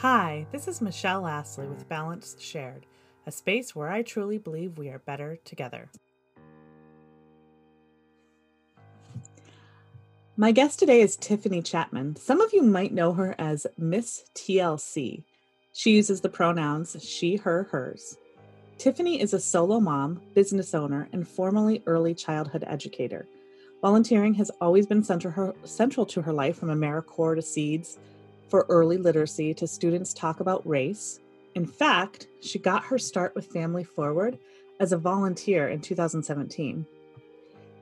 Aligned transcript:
Hi, 0.00 0.46
this 0.50 0.66
is 0.66 0.80
Michelle 0.80 1.26
Astley 1.26 1.66
with 1.66 1.86
Balance 1.86 2.34
Shared, 2.38 2.86
a 3.26 3.30
space 3.30 3.76
where 3.76 3.90
I 3.90 4.00
truly 4.00 4.38
believe 4.38 4.78
we 4.78 4.88
are 4.88 5.00
better 5.00 5.36
together. 5.44 5.90
My 10.38 10.52
guest 10.52 10.78
today 10.78 11.02
is 11.02 11.16
Tiffany 11.16 11.60
Chapman. 11.60 12.16
Some 12.16 12.40
of 12.40 12.54
you 12.54 12.62
might 12.62 12.94
know 12.94 13.12
her 13.12 13.34
as 13.38 13.66
Miss 13.76 14.24
TLC. 14.34 15.24
She 15.74 15.90
uses 15.90 16.22
the 16.22 16.30
pronouns 16.30 16.96
she, 17.06 17.36
her, 17.36 17.64
hers. 17.64 18.16
Tiffany 18.78 19.20
is 19.20 19.34
a 19.34 19.38
solo 19.38 19.80
mom, 19.80 20.22
business 20.32 20.72
owner, 20.72 21.10
and 21.12 21.28
formerly 21.28 21.82
early 21.84 22.14
childhood 22.14 22.64
educator. 22.66 23.28
Volunteering 23.82 24.32
has 24.32 24.50
always 24.62 24.86
been 24.86 25.04
central, 25.04 25.34
her, 25.34 25.54
central 25.64 26.06
to 26.06 26.22
her 26.22 26.32
life 26.32 26.56
from 26.56 26.70
AmeriCorps 26.70 27.36
to 27.36 27.42
Seeds 27.42 27.98
for 28.50 28.66
early 28.68 28.98
literacy 28.98 29.54
to 29.54 29.66
students 29.66 30.12
talk 30.12 30.40
about 30.40 30.66
race. 30.66 31.20
In 31.54 31.66
fact, 31.66 32.26
she 32.40 32.58
got 32.58 32.84
her 32.84 32.98
start 32.98 33.34
with 33.34 33.46
Family 33.46 33.84
Forward 33.84 34.38
as 34.80 34.92
a 34.92 34.98
volunteer 34.98 35.68
in 35.68 35.80
2017. 35.80 36.84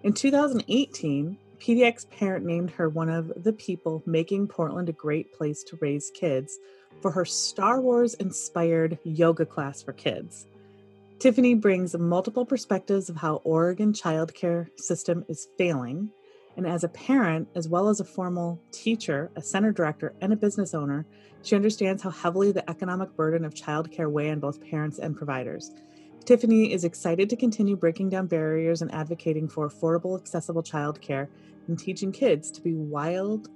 In 0.04 0.12
2018, 0.12 1.38
PDX 1.58 2.08
Parent 2.10 2.44
named 2.44 2.70
her 2.70 2.88
one 2.88 3.08
of 3.08 3.32
the 3.42 3.52
people 3.52 4.02
making 4.06 4.46
Portland 4.46 4.88
a 4.88 4.92
great 4.92 5.32
place 5.32 5.64
to 5.64 5.78
raise 5.80 6.10
kids 6.10 6.58
for 7.00 7.10
her 7.10 7.24
Star 7.24 7.80
Wars 7.80 8.14
inspired 8.14 8.98
yoga 9.04 9.44
class 9.44 9.82
for 9.82 9.92
kids. 9.92 10.46
Tiffany 11.18 11.54
brings 11.54 11.96
multiple 11.96 12.46
perspectives 12.46 13.08
of 13.08 13.16
how 13.16 13.36
Oregon 13.44 13.92
childcare 13.92 14.68
system 14.78 15.24
is 15.28 15.48
failing 15.58 16.10
and 16.58 16.66
as 16.66 16.82
a 16.82 16.88
parent, 16.88 17.48
as 17.54 17.68
well 17.68 17.88
as 17.88 18.00
a 18.00 18.04
formal 18.04 18.60
teacher, 18.72 19.30
a 19.36 19.40
center 19.40 19.70
director, 19.70 20.12
and 20.20 20.32
a 20.32 20.36
business 20.36 20.74
owner, 20.74 21.06
she 21.42 21.54
understands 21.54 22.02
how 22.02 22.10
heavily 22.10 22.50
the 22.50 22.68
economic 22.68 23.14
burden 23.14 23.44
of 23.44 23.54
childcare 23.54 24.10
weigh 24.10 24.32
on 24.32 24.40
both 24.40 24.60
parents 24.60 24.98
and 24.98 25.16
providers. 25.16 25.70
Tiffany 26.24 26.72
is 26.72 26.82
excited 26.82 27.30
to 27.30 27.36
continue 27.36 27.76
breaking 27.76 28.08
down 28.08 28.26
barriers 28.26 28.82
and 28.82 28.92
advocating 28.92 29.48
for 29.48 29.68
affordable, 29.68 30.18
accessible 30.18 30.64
childcare 30.64 31.28
and 31.68 31.78
teaching 31.78 32.10
kids 32.10 32.50
to 32.50 32.60
be 32.60 32.74
wildly 32.74 33.46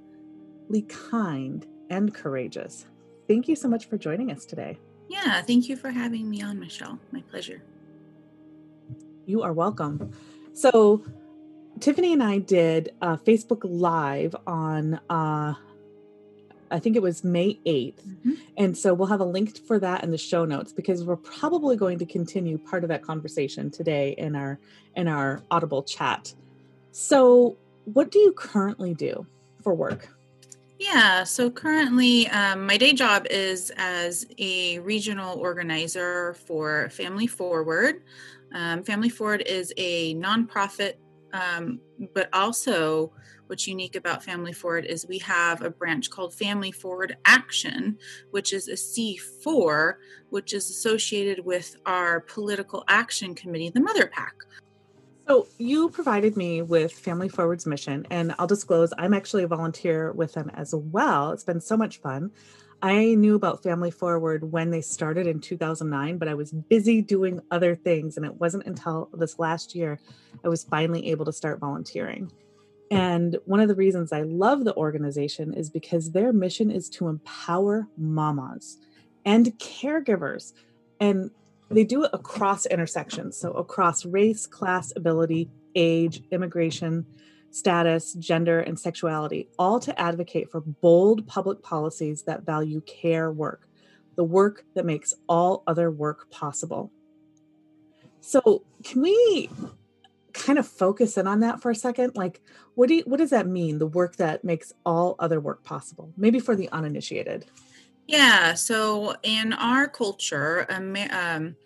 kind 0.86 1.66
and 1.90 2.14
courageous. 2.14 2.86
Thank 3.26 3.48
you 3.48 3.56
so 3.56 3.66
much 3.66 3.86
for 3.86 3.98
joining 3.98 4.30
us 4.30 4.44
today. 4.44 4.78
Yeah, 5.08 5.42
thank 5.42 5.68
you 5.68 5.76
for 5.76 5.90
having 5.90 6.30
me 6.30 6.40
on, 6.40 6.60
Michelle. 6.60 7.00
My 7.10 7.22
pleasure. 7.22 7.64
You 9.26 9.42
are 9.42 9.52
welcome. 9.52 10.12
So, 10.52 11.02
Tiffany 11.82 12.12
and 12.12 12.22
I 12.22 12.38
did 12.38 12.94
a 13.02 13.16
Facebook 13.16 13.62
Live 13.64 14.36
on, 14.46 15.00
uh, 15.10 15.54
I 16.70 16.78
think 16.78 16.94
it 16.94 17.02
was 17.02 17.24
May 17.24 17.58
8th. 17.66 17.94
Mm-hmm. 17.94 18.32
And 18.56 18.78
so 18.78 18.94
we'll 18.94 19.08
have 19.08 19.18
a 19.18 19.24
link 19.24 19.58
for 19.66 19.80
that 19.80 20.04
in 20.04 20.12
the 20.12 20.18
show 20.18 20.44
notes 20.44 20.72
because 20.72 21.02
we're 21.02 21.16
probably 21.16 21.76
going 21.76 21.98
to 21.98 22.06
continue 22.06 22.56
part 22.56 22.84
of 22.84 22.88
that 22.90 23.02
conversation 23.02 23.68
today 23.68 24.14
in 24.16 24.36
our 24.36 24.60
in 24.94 25.08
our 25.08 25.42
Audible 25.50 25.82
chat. 25.82 26.32
So, 26.92 27.56
what 27.84 28.12
do 28.12 28.20
you 28.20 28.32
currently 28.32 28.94
do 28.94 29.26
for 29.60 29.74
work? 29.74 30.08
Yeah, 30.78 31.24
so 31.24 31.50
currently 31.50 32.28
um, 32.28 32.64
my 32.64 32.76
day 32.76 32.92
job 32.92 33.26
is 33.28 33.72
as 33.76 34.24
a 34.38 34.78
regional 34.80 35.36
organizer 35.40 36.34
for 36.34 36.90
Family 36.90 37.26
Forward. 37.26 38.02
Um, 38.54 38.84
Family 38.84 39.08
Forward 39.08 39.42
is 39.46 39.72
a 39.76 40.14
nonprofit 40.14 40.94
um, 41.32 41.80
but 42.14 42.28
also, 42.32 43.12
what's 43.46 43.66
unique 43.66 43.96
about 43.96 44.22
Family 44.22 44.52
Forward 44.52 44.84
is 44.84 45.06
we 45.06 45.18
have 45.18 45.62
a 45.62 45.70
branch 45.70 46.10
called 46.10 46.34
Family 46.34 46.72
Forward 46.72 47.16
Action, 47.24 47.98
which 48.30 48.52
is 48.52 48.68
a 48.68 48.72
C4, 48.72 49.94
which 50.30 50.52
is 50.52 50.68
associated 50.70 51.44
with 51.44 51.76
our 51.86 52.20
political 52.20 52.84
action 52.88 53.34
committee, 53.34 53.70
the 53.70 53.80
Mother 53.80 54.06
PAC. 54.06 54.34
So, 55.26 55.46
you 55.58 55.88
provided 55.88 56.36
me 56.36 56.62
with 56.62 56.92
Family 56.92 57.28
Forward's 57.28 57.64
mission, 57.64 58.06
and 58.10 58.34
I'll 58.38 58.46
disclose 58.46 58.92
I'm 58.98 59.14
actually 59.14 59.44
a 59.44 59.48
volunteer 59.48 60.12
with 60.12 60.34
them 60.34 60.50
as 60.54 60.74
well. 60.74 61.30
It's 61.30 61.44
been 61.44 61.60
so 61.60 61.76
much 61.76 62.00
fun. 62.00 62.32
I 62.82 63.14
knew 63.14 63.36
about 63.36 63.62
Family 63.62 63.92
Forward 63.92 64.50
when 64.50 64.70
they 64.70 64.80
started 64.80 65.28
in 65.28 65.38
2009, 65.38 66.18
but 66.18 66.26
I 66.26 66.34
was 66.34 66.50
busy 66.50 67.00
doing 67.00 67.40
other 67.52 67.76
things. 67.76 68.16
And 68.16 68.26
it 68.26 68.40
wasn't 68.40 68.66
until 68.66 69.08
this 69.14 69.38
last 69.38 69.76
year 69.76 70.00
I 70.44 70.48
was 70.48 70.64
finally 70.64 71.10
able 71.10 71.24
to 71.26 71.32
start 71.32 71.60
volunteering. 71.60 72.32
And 72.90 73.38
one 73.44 73.60
of 73.60 73.68
the 73.68 73.76
reasons 73.76 74.12
I 74.12 74.22
love 74.22 74.64
the 74.64 74.74
organization 74.76 75.54
is 75.54 75.70
because 75.70 76.10
their 76.10 76.32
mission 76.32 76.72
is 76.72 76.90
to 76.90 77.06
empower 77.06 77.86
mamas 77.96 78.78
and 79.24 79.46
caregivers. 79.58 80.52
And 80.98 81.30
they 81.70 81.84
do 81.84 82.02
it 82.04 82.10
across 82.12 82.66
intersections. 82.66 83.36
So, 83.36 83.52
across 83.52 84.04
race, 84.04 84.46
class, 84.46 84.92
ability, 84.94 85.48
age, 85.74 86.22
immigration, 86.32 87.06
status, 87.52 88.14
gender, 88.14 88.60
and 88.60 88.80
sexuality, 88.80 89.48
all 89.58 89.78
to 89.78 89.98
advocate 90.00 90.50
for 90.50 90.60
bold 90.60 91.26
public 91.26 91.62
policies 91.62 92.22
that 92.22 92.44
value 92.44 92.80
care 92.80 93.30
work, 93.30 93.68
the 94.16 94.24
work 94.24 94.64
that 94.74 94.86
makes 94.86 95.14
all 95.28 95.62
other 95.66 95.90
work 95.90 96.30
possible. 96.30 96.90
So, 98.20 98.64
can 98.82 99.02
we 99.02 99.50
kind 100.32 100.58
of 100.58 100.66
focus 100.66 101.18
in 101.18 101.26
on 101.26 101.40
that 101.40 101.60
for 101.60 101.70
a 101.70 101.74
second? 101.74 102.16
Like, 102.16 102.40
what 102.74 102.88
do 102.88 102.94
you, 102.96 103.02
what 103.02 103.18
does 103.18 103.30
that 103.30 103.46
mean? 103.46 103.78
The 103.78 103.86
work 103.86 104.16
that 104.16 104.44
makes 104.44 104.72
all 104.86 105.14
other 105.18 105.38
work 105.38 105.62
possible, 105.62 106.10
maybe 106.16 106.40
for 106.40 106.56
the 106.56 106.70
uninitiated. 106.70 107.44
Yeah. 108.06 108.54
So, 108.54 109.14
in 109.22 109.52
our 109.52 109.88
culture, 109.88 110.66
um, 110.70 110.96
um, 111.10 111.56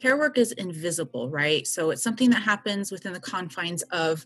care 0.00 0.16
work 0.16 0.38
is 0.38 0.52
invisible, 0.52 1.28
right? 1.28 1.66
So, 1.66 1.90
it's 1.90 2.02
something 2.02 2.30
that 2.30 2.42
happens 2.42 2.92
within 2.92 3.12
the 3.12 3.20
confines 3.20 3.82
of 3.84 4.24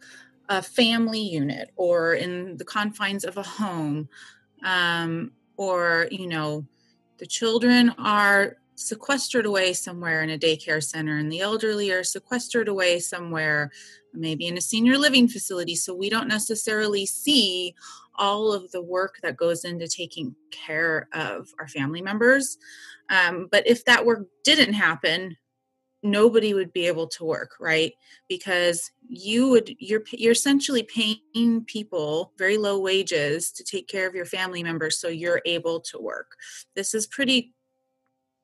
a 0.48 0.62
family 0.62 1.20
unit 1.20 1.70
or 1.76 2.14
in 2.14 2.56
the 2.56 2.64
confines 2.64 3.24
of 3.24 3.36
a 3.36 3.42
home 3.42 4.08
um, 4.64 5.32
or 5.56 6.08
you 6.10 6.26
know 6.26 6.64
the 7.18 7.26
children 7.26 7.90
are 7.98 8.56
sequestered 8.74 9.46
away 9.46 9.72
somewhere 9.72 10.22
in 10.22 10.30
a 10.30 10.38
daycare 10.38 10.82
center 10.82 11.18
and 11.18 11.30
the 11.30 11.40
elderly 11.40 11.92
are 11.92 12.02
sequestered 12.02 12.68
away 12.68 12.98
somewhere 12.98 13.70
maybe 14.14 14.46
in 14.46 14.58
a 14.58 14.60
senior 14.60 14.98
living 14.98 15.28
facility. 15.28 15.74
So 15.74 15.94
we 15.94 16.10
don't 16.10 16.28
necessarily 16.28 17.06
see 17.06 17.74
all 18.16 18.52
of 18.52 18.70
the 18.72 18.82
work 18.82 19.18
that 19.22 19.36
goes 19.36 19.64
into 19.64 19.88
taking 19.88 20.34
care 20.50 21.08
of 21.12 21.48
our 21.58 21.68
family 21.68 22.02
members. 22.02 22.58
Um, 23.08 23.48
but 23.50 23.66
if 23.66 23.84
that 23.86 24.04
work 24.04 24.26
didn't 24.44 24.74
happen 24.74 25.36
nobody 26.02 26.52
would 26.54 26.72
be 26.72 26.86
able 26.86 27.06
to 27.06 27.24
work 27.24 27.52
right? 27.60 27.92
Because 28.28 28.90
you 29.08 29.48
would 29.48 29.74
you're 29.78 30.02
you're 30.12 30.32
essentially 30.32 30.82
paying 30.82 31.64
people 31.66 32.32
very 32.38 32.58
low 32.58 32.78
wages 32.78 33.52
to 33.52 33.64
take 33.64 33.88
care 33.88 34.08
of 34.08 34.14
your 34.14 34.26
family 34.26 34.62
members 34.62 34.98
so 34.98 35.08
you're 35.08 35.42
able 35.44 35.80
to 35.80 35.98
work. 35.98 36.36
This 36.74 36.94
is 36.94 37.06
pretty 37.06 37.54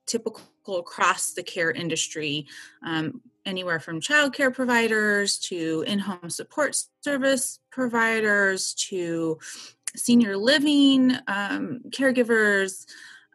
typical 0.06 0.44
across 0.78 1.32
the 1.34 1.42
care 1.42 1.70
industry 1.70 2.46
um, 2.84 3.20
anywhere 3.44 3.80
from 3.80 4.00
childcare 4.00 4.52
providers 4.52 5.38
to 5.38 5.84
in-home 5.86 6.30
support 6.30 6.76
service 7.02 7.58
providers 7.70 8.74
to 8.74 9.38
senior 9.96 10.36
living 10.36 11.12
um, 11.26 11.80
caregivers 11.90 12.86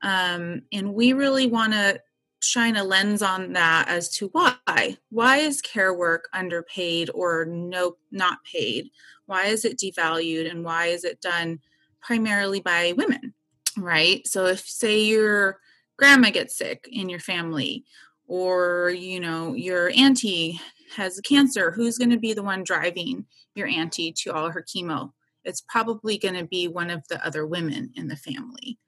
um, 0.03 0.61
and 0.71 0.93
we 0.93 1.13
really 1.13 1.47
want 1.47 1.73
to 1.73 1.99
shine 2.43 2.75
a 2.75 2.83
lens 2.83 3.21
on 3.21 3.53
that 3.53 3.87
as 3.87 4.09
to 4.15 4.27
why. 4.29 4.97
Why 5.09 5.37
is 5.37 5.61
care 5.61 5.93
work 5.93 6.27
underpaid 6.33 7.09
or 7.13 7.45
no 7.45 7.97
not 8.11 8.39
paid? 8.43 8.89
Why 9.25 9.45
is 9.45 9.65
it 9.65 9.77
devalued 9.77 10.49
and 10.49 10.63
why 10.63 10.87
is 10.87 11.03
it 11.03 11.21
done 11.21 11.59
primarily 12.01 12.59
by 12.59 12.93
women 12.97 13.33
right? 13.77 14.25
So 14.27 14.45
if 14.45 14.59
say 14.67 15.01
your 15.03 15.59
grandma 15.97 16.29
gets 16.29 16.57
sick 16.57 16.87
in 16.91 17.09
your 17.09 17.19
family 17.19 17.85
or 18.27 18.89
you 18.89 19.19
know 19.19 19.53
your 19.53 19.91
auntie 19.95 20.59
has 20.95 21.19
cancer 21.21 21.71
who's 21.71 21.97
going 21.97 22.11
to 22.11 22.19
be 22.19 22.33
the 22.33 22.43
one 22.43 22.63
driving 22.63 23.25
your 23.55 23.67
auntie 23.67 24.13
to 24.19 24.33
all 24.33 24.49
her 24.49 24.63
chemo? 24.63 25.11
It's 25.43 25.61
probably 25.61 26.17
going 26.17 26.35
to 26.35 26.45
be 26.45 26.67
one 26.67 26.89
of 26.89 27.05
the 27.09 27.25
other 27.25 27.45
women 27.45 27.91
in 27.95 28.07
the 28.07 28.15
family. 28.15 28.79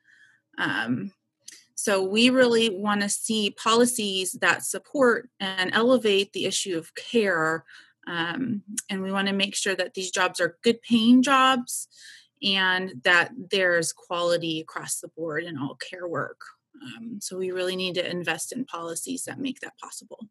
Um, 0.57 1.12
so 1.75 2.01
we 2.01 2.30
really 2.30 2.69
want 2.69 3.01
to 3.01 3.10
see 3.10 3.51
policies 3.51 4.31
that 4.42 4.63
support 4.63 5.30
and 5.39 5.74
elevate 5.74 6.31
the 6.31 6.45
issue 6.45 6.77
of 6.77 6.95
care. 6.95 7.66
Um, 8.07 8.63
and 8.89 9.01
we 9.01 9.12
want 9.12 9.27
to 9.27 9.33
make 9.33 9.56
sure 9.56 9.75
that 9.75 9.94
these 9.94 10.10
jobs 10.10 10.39
are 10.39 10.57
good 10.63 10.81
paying 10.81 11.22
jobs 11.22 11.89
and 12.42 13.01
that 13.04 13.31
there's 13.51 13.92
quality 13.92 14.62
across 14.62 15.00
the 15.00 15.10
board 15.10 15.44
in 15.44 15.57
all 15.57 15.75
care 15.75 16.07
work. 16.07 16.42
Um, 16.81 17.19
so 17.22 17.38
we 17.38 17.51
really 17.51 17.75
need 17.75 17.95
to 17.95 18.10
invest 18.10 18.54
in 18.54 18.66
policies 18.66 19.24
that 19.25 19.39
make 19.39 19.60
that 19.60 19.78
possible. 19.78 20.30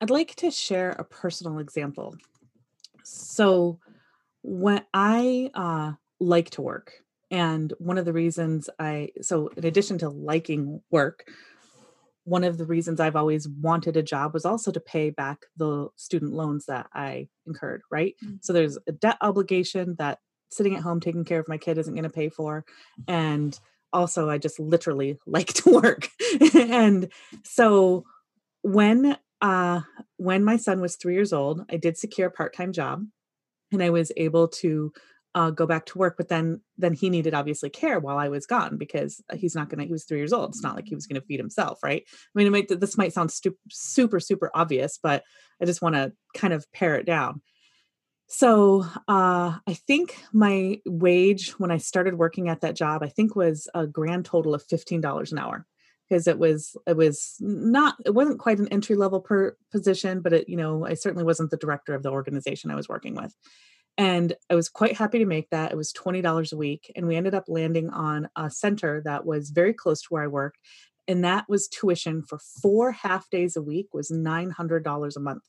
I'd 0.00 0.10
like 0.10 0.34
to 0.36 0.50
share 0.50 0.90
a 0.90 1.04
personal 1.04 1.58
example. 1.58 2.16
So 3.02 3.78
when 4.42 4.84
I 4.92 5.50
uh, 5.54 5.92
like 6.20 6.50
to 6.50 6.62
work, 6.62 7.03
And 7.34 7.72
one 7.78 7.98
of 7.98 8.04
the 8.04 8.12
reasons 8.12 8.70
I, 8.78 9.08
so 9.20 9.48
in 9.56 9.64
addition 9.64 9.98
to 9.98 10.08
liking 10.08 10.82
work, 10.92 11.24
one 12.22 12.44
of 12.44 12.58
the 12.58 12.64
reasons 12.64 13.00
I've 13.00 13.16
always 13.16 13.48
wanted 13.48 13.96
a 13.96 14.04
job 14.04 14.34
was 14.34 14.44
also 14.44 14.70
to 14.70 14.78
pay 14.78 15.10
back 15.10 15.46
the 15.56 15.88
student 15.96 16.32
loans 16.32 16.66
that 16.66 16.86
I 16.94 17.26
incurred, 17.44 17.82
right? 17.90 18.14
Mm-hmm. 18.24 18.36
So 18.40 18.52
there's 18.52 18.78
a 18.86 18.92
debt 18.92 19.16
obligation 19.20 19.96
that 19.98 20.20
sitting 20.52 20.76
at 20.76 20.84
home 20.84 21.00
taking 21.00 21.24
care 21.24 21.40
of 21.40 21.48
my 21.48 21.58
kid 21.58 21.76
isn't 21.76 21.92
going 21.92 22.04
to 22.04 22.08
pay 22.08 22.28
for. 22.28 22.64
And 23.08 23.58
also, 23.92 24.30
I 24.30 24.38
just 24.38 24.60
literally 24.60 25.18
like 25.26 25.54
to 25.54 25.70
work. 25.82 26.08
and 26.54 27.08
so 27.42 28.04
when 28.62 29.18
uh 29.40 29.80
when 30.18 30.44
my 30.44 30.56
son 30.56 30.80
was 30.80 30.94
3 30.94 31.14
years 31.14 31.32
old, 31.32 31.64
I 31.68 31.78
did 31.78 31.98
secure 31.98 32.28
a 32.28 32.30
part-time 32.30 32.72
job 32.72 33.02
and 33.72 33.82
I 33.82 33.90
was 33.90 34.12
able 34.16 34.46
to 34.62 34.92
uh, 35.34 35.50
go 35.50 35.66
back 35.66 35.86
to 35.86 35.98
work 35.98 36.16
but 36.16 36.28
then 36.28 36.60
then 36.78 36.92
he 36.92 37.10
needed 37.10 37.34
obviously 37.34 37.68
care 37.68 37.98
while 37.98 38.18
i 38.18 38.28
was 38.28 38.46
gone 38.46 38.76
because 38.76 39.20
he's 39.34 39.54
not 39.54 39.68
gonna 39.68 39.84
he 39.84 39.92
was 39.92 40.04
three 40.04 40.18
years 40.18 40.32
old. 40.32 40.50
It's 40.50 40.62
not 40.62 40.76
like 40.76 40.86
he 40.86 40.94
was 40.94 41.06
gonna 41.06 41.20
feed 41.20 41.40
himself 41.40 41.82
right? 41.82 42.04
I 42.06 42.12
mean 42.34 42.52
might, 42.52 42.68
this 42.68 42.96
might 42.96 43.12
sound 43.12 43.30
stu- 43.30 43.58
super 43.70 44.20
super 44.20 44.50
obvious 44.54 44.98
but 45.02 45.24
i 45.60 45.64
just 45.64 45.82
want 45.82 45.94
to 45.94 46.12
kind 46.34 46.52
of 46.52 46.70
pare 46.72 46.96
it 46.96 47.06
down. 47.06 47.42
So 48.26 48.86
uh, 49.08 49.58
i 49.66 49.74
think 49.74 50.16
my 50.32 50.80
wage 50.86 51.50
when 51.52 51.70
i 51.70 51.78
started 51.78 52.18
working 52.18 52.48
at 52.48 52.60
that 52.62 52.76
job 52.76 53.02
i 53.02 53.08
think 53.08 53.34
was 53.34 53.68
a 53.74 53.86
grand 53.86 54.24
total 54.24 54.54
of 54.54 54.66
$15 54.66 55.32
an 55.32 55.38
hour 55.38 55.66
because 56.08 56.26
it 56.26 56.38
was 56.38 56.76
it 56.86 56.96
was 56.96 57.36
not 57.40 57.96
it 58.04 58.14
wasn't 58.14 58.38
quite 58.38 58.58
an 58.58 58.68
entry 58.68 58.96
level 58.96 59.20
per 59.20 59.56
position 59.70 60.20
but 60.20 60.32
it 60.32 60.48
you 60.48 60.56
know 60.56 60.86
i 60.86 60.94
certainly 60.94 61.24
wasn't 61.24 61.50
the 61.50 61.56
director 61.56 61.94
of 61.94 62.02
the 62.02 62.10
organization 62.10 62.70
i 62.70 62.74
was 62.74 62.88
working 62.88 63.14
with 63.14 63.34
and 63.96 64.34
I 64.50 64.54
was 64.54 64.68
quite 64.68 64.96
happy 64.96 65.18
to 65.18 65.26
make 65.26 65.50
that. 65.50 65.70
It 65.70 65.76
was 65.76 65.92
$20 65.92 66.52
a 66.52 66.56
week. 66.56 66.90
And 66.96 67.06
we 67.06 67.16
ended 67.16 67.34
up 67.34 67.44
landing 67.46 67.90
on 67.90 68.28
a 68.34 68.50
center 68.50 69.00
that 69.04 69.24
was 69.24 69.50
very 69.50 69.72
close 69.72 70.02
to 70.02 70.08
where 70.10 70.24
I 70.24 70.28
worked. 70.28 70.58
And 71.06 71.24
that 71.24 71.48
was 71.48 71.68
tuition 71.68 72.22
for 72.22 72.38
four 72.38 72.92
half 72.92 73.30
days 73.30 73.56
a 73.56 73.62
week 73.62 73.88
was 73.92 74.10
$900 74.10 75.16
a 75.16 75.20
month. 75.20 75.44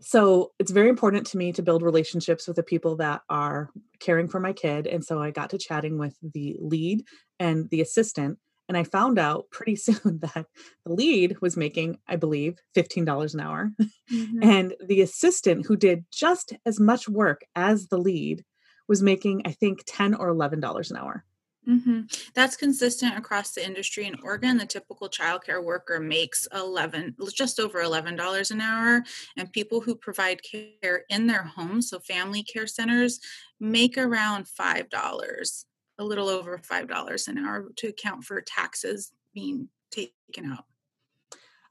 So 0.00 0.52
it's 0.58 0.72
very 0.72 0.88
important 0.88 1.26
to 1.28 1.38
me 1.38 1.52
to 1.52 1.62
build 1.62 1.82
relationships 1.82 2.46
with 2.46 2.56
the 2.56 2.62
people 2.62 2.96
that 2.96 3.22
are 3.30 3.70
caring 3.98 4.28
for 4.28 4.40
my 4.40 4.52
kid. 4.52 4.86
And 4.86 5.04
so 5.04 5.22
I 5.22 5.30
got 5.30 5.50
to 5.50 5.58
chatting 5.58 5.98
with 5.98 6.16
the 6.20 6.56
lead 6.58 7.04
and 7.38 7.70
the 7.70 7.80
assistant 7.80 8.38
and 8.68 8.76
I 8.76 8.84
found 8.84 9.18
out 9.18 9.46
pretty 9.50 9.76
soon 9.76 10.20
that 10.20 10.46
the 10.84 10.92
lead 10.92 11.40
was 11.40 11.56
making, 11.56 11.98
I 12.06 12.16
believe, 12.16 12.58
$15 12.74 13.34
an 13.34 13.40
hour. 13.40 13.72
Mm-hmm. 14.12 14.40
and 14.40 14.74
the 14.86 15.00
assistant, 15.00 15.66
who 15.66 15.76
did 15.76 16.04
just 16.12 16.52
as 16.64 16.78
much 16.78 17.08
work 17.08 17.40
as 17.56 17.88
the 17.88 17.98
lead, 17.98 18.44
was 18.86 19.02
making, 19.02 19.42
I 19.44 19.50
think, 19.50 19.80
10 19.84 20.14
or 20.14 20.32
$11 20.32 20.90
an 20.92 20.96
hour. 20.96 21.24
Mm-hmm. 21.68 22.02
That's 22.34 22.56
consistent 22.56 23.18
across 23.18 23.50
the 23.50 23.66
industry 23.66 24.06
in 24.06 24.14
Oregon. 24.22 24.58
The 24.58 24.66
typical 24.66 25.08
childcare 25.08 25.62
worker 25.62 25.98
makes 25.98 26.46
eleven, 26.54 27.16
just 27.34 27.58
over 27.58 27.80
eleven 27.80 28.14
dollars 28.14 28.52
an 28.52 28.60
hour, 28.60 29.02
and 29.36 29.52
people 29.52 29.80
who 29.80 29.96
provide 29.96 30.40
care 30.44 31.02
in 31.08 31.26
their 31.26 31.42
homes, 31.42 31.90
so 31.90 31.98
family 31.98 32.44
care 32.44 32.68
centers, 32.68 33.18
make 33.58 33.98
around 33.98 34.46
five 34.46 34.88
dollars 34.90 35.66
a 35.98 36.04
little 36.04 36.28
over 36.28 36.58
$5 36.58 37.28
an 37.28 37.38
hour 37.38 37.66
to 37.76 37.88
account 37.88 38.24
for 38.24 38.40
taxes 38.40 39.12
being 39.34 39.68
taken 39.90 40.50
out. 40.52 40.64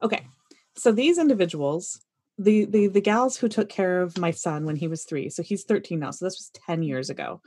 Okay. 0.02 0.28
So 0.76 0.92
these 0.92 1.18
individuals, 1.18 2.02
the, 2.38 2.66
the 2.66 2.88
the 2.88 3.02
gals 3.02 3.38
who 3.38 3.48
took 3.48 3.70
care 3.70 4.02
of 4.02 4.18
my 4.18 4.32
son 4.32 4.66
when 4.66 4.76
he 4.76 4.88
was 4.88 5.04
3, 5.04 5.30
so 5.30 5.42
he's 5.42 5.64
13 5.64 6.00
now, 6.00 6.12
so 6.12 6.26
this 6.26 6.38
was 6.38 6.52
10 6.66 6.84
years 6.84 7.10
ago. 7.10 7.42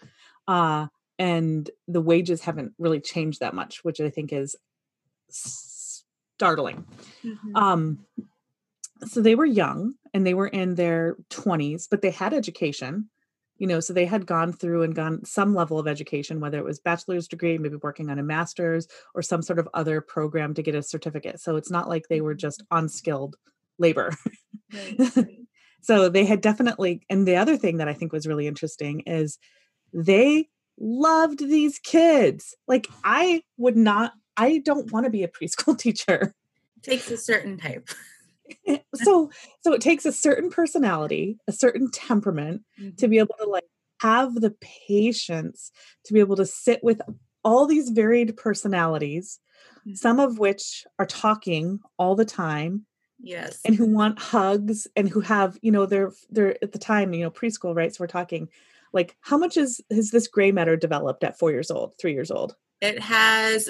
Uh 0.46 0.86
and 1.18 1.68
the 1.88 2.00
wages 2.00 2.42
haven't 2.42 2.72
really 2.78 3.00
changed 3.00 3.40
that 3.40 3.54
much, 3.54 3.84
which 3.84 4.00
I 4.00 4.08
think 4.08 4.32
is 4.32 4.56
startling. 5.28 6.86
Mm-hmm. 7.24 7.56
Um 7.56 8.06
so 9.06 9.20
they 9.20 9.34
were 9.34 9.44
young 9.44 9.94
and 10.14 10.26
they 10.26 10.34
were 10.34 10.48
in 10.48 10.74
their 10.74 11.16
20s, 11.30 11.86
but 11.88 12.02
they 12.02 12.10
had 12.10 12.32
education 12.32 13.10
you 13.58 13.66
know 13.66 13.80
so 13.80 13.92
they 13.92 14.06
had 14.06 14.26
gone 14.26 14.52
through 14.52 14.82
and 14.82 14.94
gone 14.94 15.24
some 15.24 15.54
level 15.54 15.78
of 15.78 15.86
education 15.86 16.40
whether 16.40 16.58
it 16.58 16.64
was 16.64 16.78
bachelor's 16.78 17.28
degree 17.28 17.58
maybe 17.58 17.76
working 17.82 18.08
on 18.08 18.18
a 18.18 18.22
master's 18.22 18.88
or 19.14 19.22
some 19.22 19.42
sort 19.42 19.58
of 19.58 19.68
other 19.74 20.00
program 20.00 20.54
to 20.54 20.62
get 20.62 20.74
a 20.74 20.82
certificate. 20.82 21.40
So 21.40 21.56
it's 21.56 21.70
not 21.70 21.88
like 21.88 22.08
they 22.08 22.20
were 22.20 22.34
just 22.34 22.62
mm-hmm. 22.62 22.78
unskilled 22.78 23.36
labor. 23.78 24.12
So 25.80 26.08
they 26.08 26.24
had 26.24 26.40
definitely 26.40 27.02
and 27.08 27.26
the 27.26 27.36
other 27.36 27.56
thing 27.56 27.78
that 27.78 27.88
i 27.88 27.94
think 27.94 28.12
was 28.12 28.26
really 28.26 28.46
interesting 28.46 29.00
is 29.06 29.38
they 29.92 30.48
loved 30.78 31.40
these 31.40 31.78
kids. 31.78 32.54
Like 32.66 32.86
i 33.04 33.42
would 33.56 33.76
not 33.76 34.12
i 34.36 34.58
don't 34.58 34.92
want 34.92 35.04
to 35.04 35.10
be 35.10 35.22
a 35.22 35.28
preschool 35.28 35.78
teacher. 35.86 36.34
It 36.76 36.82
takes 36.82 37.10
a 37.10 37.16
certain 37.16 37.56
type 37.56 37.88
so 38.94 39.30
so 39.62 39.72
it 39.72 39.80
takes 39.80 40.04
a 40.04 40.12
certain 40.12 40.50
personality 40.50 41.38
a 41.46 41.52
certain 41.52 41.90
temperament 41.90 42.62
mm-hmm. 42.80 42.94
to 42.96 43.08
be 43.08 43.18
able 43.18 43.34
to 43.38 43.48
like 43.48 43.64
have 44.00 44.34
the 44.34 44.54
patience 44.86 45.72
to 46.04 46.12
be 46.12 46.20
able 46.20 46.36
to 46.36 46.46
sit 46.46 46.82
with 46.82 47.00
all 47.44 47.66
these 47.66 47.90
varied 47.90 48.36
personalities 48.36 49.40
mm-hmm. 49.80 49.94
some 49.94 50.20
of 50.20 50.38
which 50.38 50.84
are 50.98 51.06
talking 51.06 51.80
all 51.98 52.14
the 52.14 52.24
time 52.24 52.86
yes 53.20 53.60
and 53.64 53.74
who 53.74 53.86
want 53.86 54.18
hugs 54.18 54.86
and 54.96 55.08
who 55.08 55.20
have 55.20 55.58
you 55.62 55.72
know 55.72 55.86
they're 55.86 56.12
they're 56.30 56.56
at 56.62 56.72
the 56.72 56.78
time 56.78 57.12
you 57.12 57.24
know 57.24 57.30
preschool 57.30 57.74
right 57.74 57.94
so 57.94 58.02
we're 58.02 58.06
talking 58.06 58.48
like 58.92 59.16
how 59.20 59.36
much 59.36 59.56
is 59.56 59.80
has 59.90 60.10
this 60.10 60.28
gray 60.28 60.52
matter 60.52 60.76
developed 60.76 61.24
at 61.24 61.38
four 61.38 61.50
years 61.50 61.70
old 61.70 61.94
three 61.98 62.12
years 62.12 62.30
old 62.30 62.56
it 62.80 63.00
has 63.00 63.68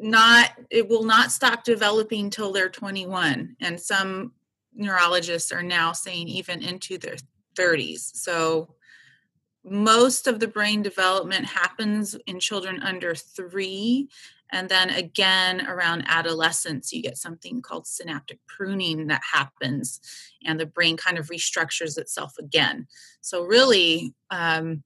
not 0.00 0.50
it 0.70 0.88
will 0.88 1.04
not 1.04 1.30
stop 1.30 1.64
developing 1.64 2.30
till 2.30 2.52
they're 2.52 2.68
21 2.68 3.56
and 3.60 3.80
some 3.80 4.32
neurologists 4.74 5.52
are 5.52 5.62
now 5.62 5.92
saying 5.92 6.28
even 6.28 6.62
into 6.62 6.96
their 6.98 7.16
30s 7.56 8.14
so 8.14 8.74
most 9.62 10.26
of 10.26 10.40
the 10.40 10.48
brain 10.48 10.82
development 10.82 11.44
happens 11.44 12.14
in 12.26 12.40
children 12.40 12.82
under 12.82 13.14
3 13.14 14.08
and 14.52 14.68
then 14.68 14.90
again 14.90 15.66
around 15.66 16.04
adolescence 16.06 16.92
you 16.92 17.02
get 17.02 17.16
something 17.16 17.60
called 17.60 17.86
synaptic 17.86 18.38
pruning 18.46 19.06
that 19.08 19.22
happens 19.32 20.00
and 20.44 20.58
the 20.58 20.66
brain 20.66 20.96
kind 20.96 21.18
of 21.18 21.28
restructures 21.28 21.98
itself 21.98 22.34
again. 22.38 22.86
So 23.20 23.44
really 23.44 24.14
um, 24.30 24.82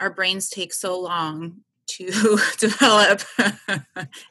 our 0.00 0.10
brains 0.10 0.48
take 0.48 0.72
so 0.72 0.98
long 0.98 1.60
to 1.98 2.38
develop. 2.58 3.22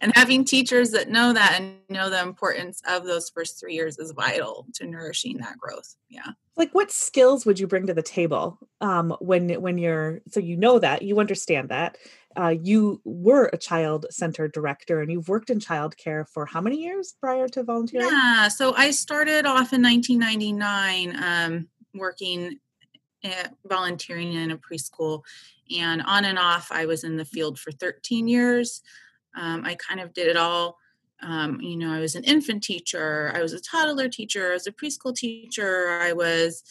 And 0.01 0.15
having 0.15 0.45
teachers 0.45 0.91
that 0.91 1.09
know 1.09 1.33
that 1.33 1.59
and 1.59 1.75
know 1.89 2.09
the 2.09 2.21
importance 2.21 2.81
of 2.87 3.03
those 3.03 3.29
first 3.29 3.59
three 3.59 3.73
years 3.73 3.97
is 3.97 4.11
vital 4.11 4.65
to 4.75 4.85
nourishing 4.85 5.37
that 5.37 5.57
growth. 5.57 5.95
Yeah. 6.09 6.31
Like 6.55 6.73
what 6.73 6.91
skills 6.91 7.45
would 7.45 7.59
you 7.59 7.67
bring 7.67 7.87
to 7.87 7.93
the 7.93 8.01
table 8.01 8.57
um, 8.81 9.15
when 9.19 9.49
when 9.61 9.77
you're 9.77 10.21
so 10.29 10.39
you 10.39 10.55
know 10.55 10.79
that 10.79 11.01
you 11.01 11.19
understand 11.19 11.69
that 11.69 11.97
uh, 12.37 12.55
you 12.61 13.01
were 13.03 13.49
a 13.51 13.57
child 13.57 14.05
center 14.09 14.47
director 14.47 15.01
and 15.01 15.11
you've 15.11 15.29
worked 15.29 15.49
in 15.49 15.59
childcare 15.59 16.27
for 16.27 16.45
how 16.45 16.61
many 16.61 16.77
years 16.81 17.15
prior 17.19 17.47
to 17.49 17.63
volunteering? 17.63 18.07
Yeah 18.07 18.47
so 18.47 18.73
i 18.75 18.91
started 18.91 19.45
off 19.45 19.73
in 19.73 19.81
1999 19.81 21.23
um, 21.23 21.67
working 21.93 22.59
volunteering 23.65 24.33
in 24.33 24.51
a 24.51 24.57
preschool 24.57 25.23
and 25.77 26.01
on 26.03 26.25
and 26.25 26.39
off 26.39 26.71
i 26.71 26.85
was 26.85 27.03
in 27.03 27.17
the 27.17 27.25
field 27.25 27.59
for 27.59 27.71
13 27.71 28.27
years. 28.27 28.81
Um, 29.35 29.63
i 29.65 29.75
kind 29.75 29.99
of 29.99 30.13
did 30.13 30.27
it 30.27 30.37
all 30.37 30.77
um, 31.21 31.59
you 31.61 31.77
know 31.77 31.91
i 31.91 31.99
was 31.99 32.15
an 32.15 32.23
infant 32.23 32.63
teacher 32.63 33.31
i 33.35 33.41
was 33.41 33.53
a 33.53 33.61
toddler 33.61 34.09
teacher 34.09 34.51
i 34.51 34.53
was 34.53 34.67
a 34.67 34.71
preschool 34.71 35.15
teacher 35.15 35.99
i 36.01 36.13
was 36.13 36.63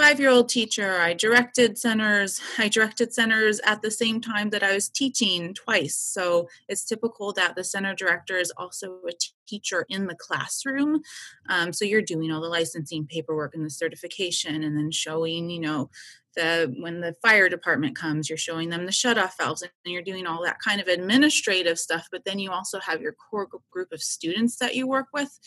five 0.00 0.18
year 0.18 0.30
old 0.30 0.48
teacher. 0.48 0.98
I 0.98 1.12
directed 1.12 1.76
centers. 1.76 2.40
I 2.56 2.68
directed 2.68 3.12
centers 3.12 3.60
at 3.64 3.82
the 3.82 3.90
same 3.90 4.18
time 4.18 4.48
that 4.48 4.62
i 4.62 4.72
was 4.72 4.88
teaching 4.88 5.52
twice. 5.52 5.94
So 5.94 6.48
it's 6.68 6.86
typical 6.86 7.34
that 7.34 7.54
the 7.54 7.64
center 7.64 7.94
director 7.94 8.38
is 8.38 8.50
also 8.56 9.00
a 9.06 9.12
teacher 9.46 9.84
in 9.90 10.06
the 10.06 10.14
classroom. 10.14 11.02
Um, 11.50 11.74
so 11.74 11.84
you're 11.84 12.00
doing 12.00 12.30
all 12.30 12.40
the 12.40 12.48
licensing 12.48 13.06
paperwork 13.06 13.54
and 13.54 13.64
the 13.64 13.70
certification 13.70 14.62
and 14.62 14.74
then 14.74 14.90
showing 14.90 15.50
you 15.50 15.60
know 15.60 15.90
the 16.34 16.74
when 16.78 17.00
the 17.00 17.14
fire 17.20 17.48
department 17.48 17.96
comes 17.96 18.28
you're 18.28 18.38
showing 18.38 18.70
them 18.70 18.86
the 18.86 18.92
shut 18.92 19.18
off 19.18 19.36
valves 19.36 19.62
and 19.62 19.72
you're 19.84 20.00
doing 20.00 20.28
all 20.28 20.44
that 20.44 20.60
kind 20.64 20.80
of 20.80 20.86
administrative 20.86 21.76
stuff 21.76 22.06
but 22.12 22.24
then 22.24 22.38
you 22.38 22.52
also 22.52 22.78
have 22.78 23.02
your 23.02 23.12
core 23.12 23.48
group 23.72 23.90
of 23.92 24.00
students 24.00 24.56
that 24.56 24.76
you 24.76 24.86
work 24.86 25.08
with. 25.12 25.38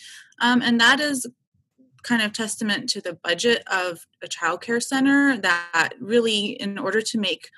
Um, 0.42 0.62
and 0.62 0.80
that 0.80 1.00
is 1.00 1.26
kind 2.04 2.22
of 2.22 2.34
testament 2.34 2.90
to 2.90 3.02
the 3.02 3.14
budget 3.14 3.64
of 3.68 4.06
a 4.22 4.28
child 4.28 4.62
care 4.62 4.80
center 4.80 5.38
that 5.38 5.94
really 6.00 6.48
in 6.48 6.78
order 6.78 7.02
to 7.02 7.18
make 7.18 7.50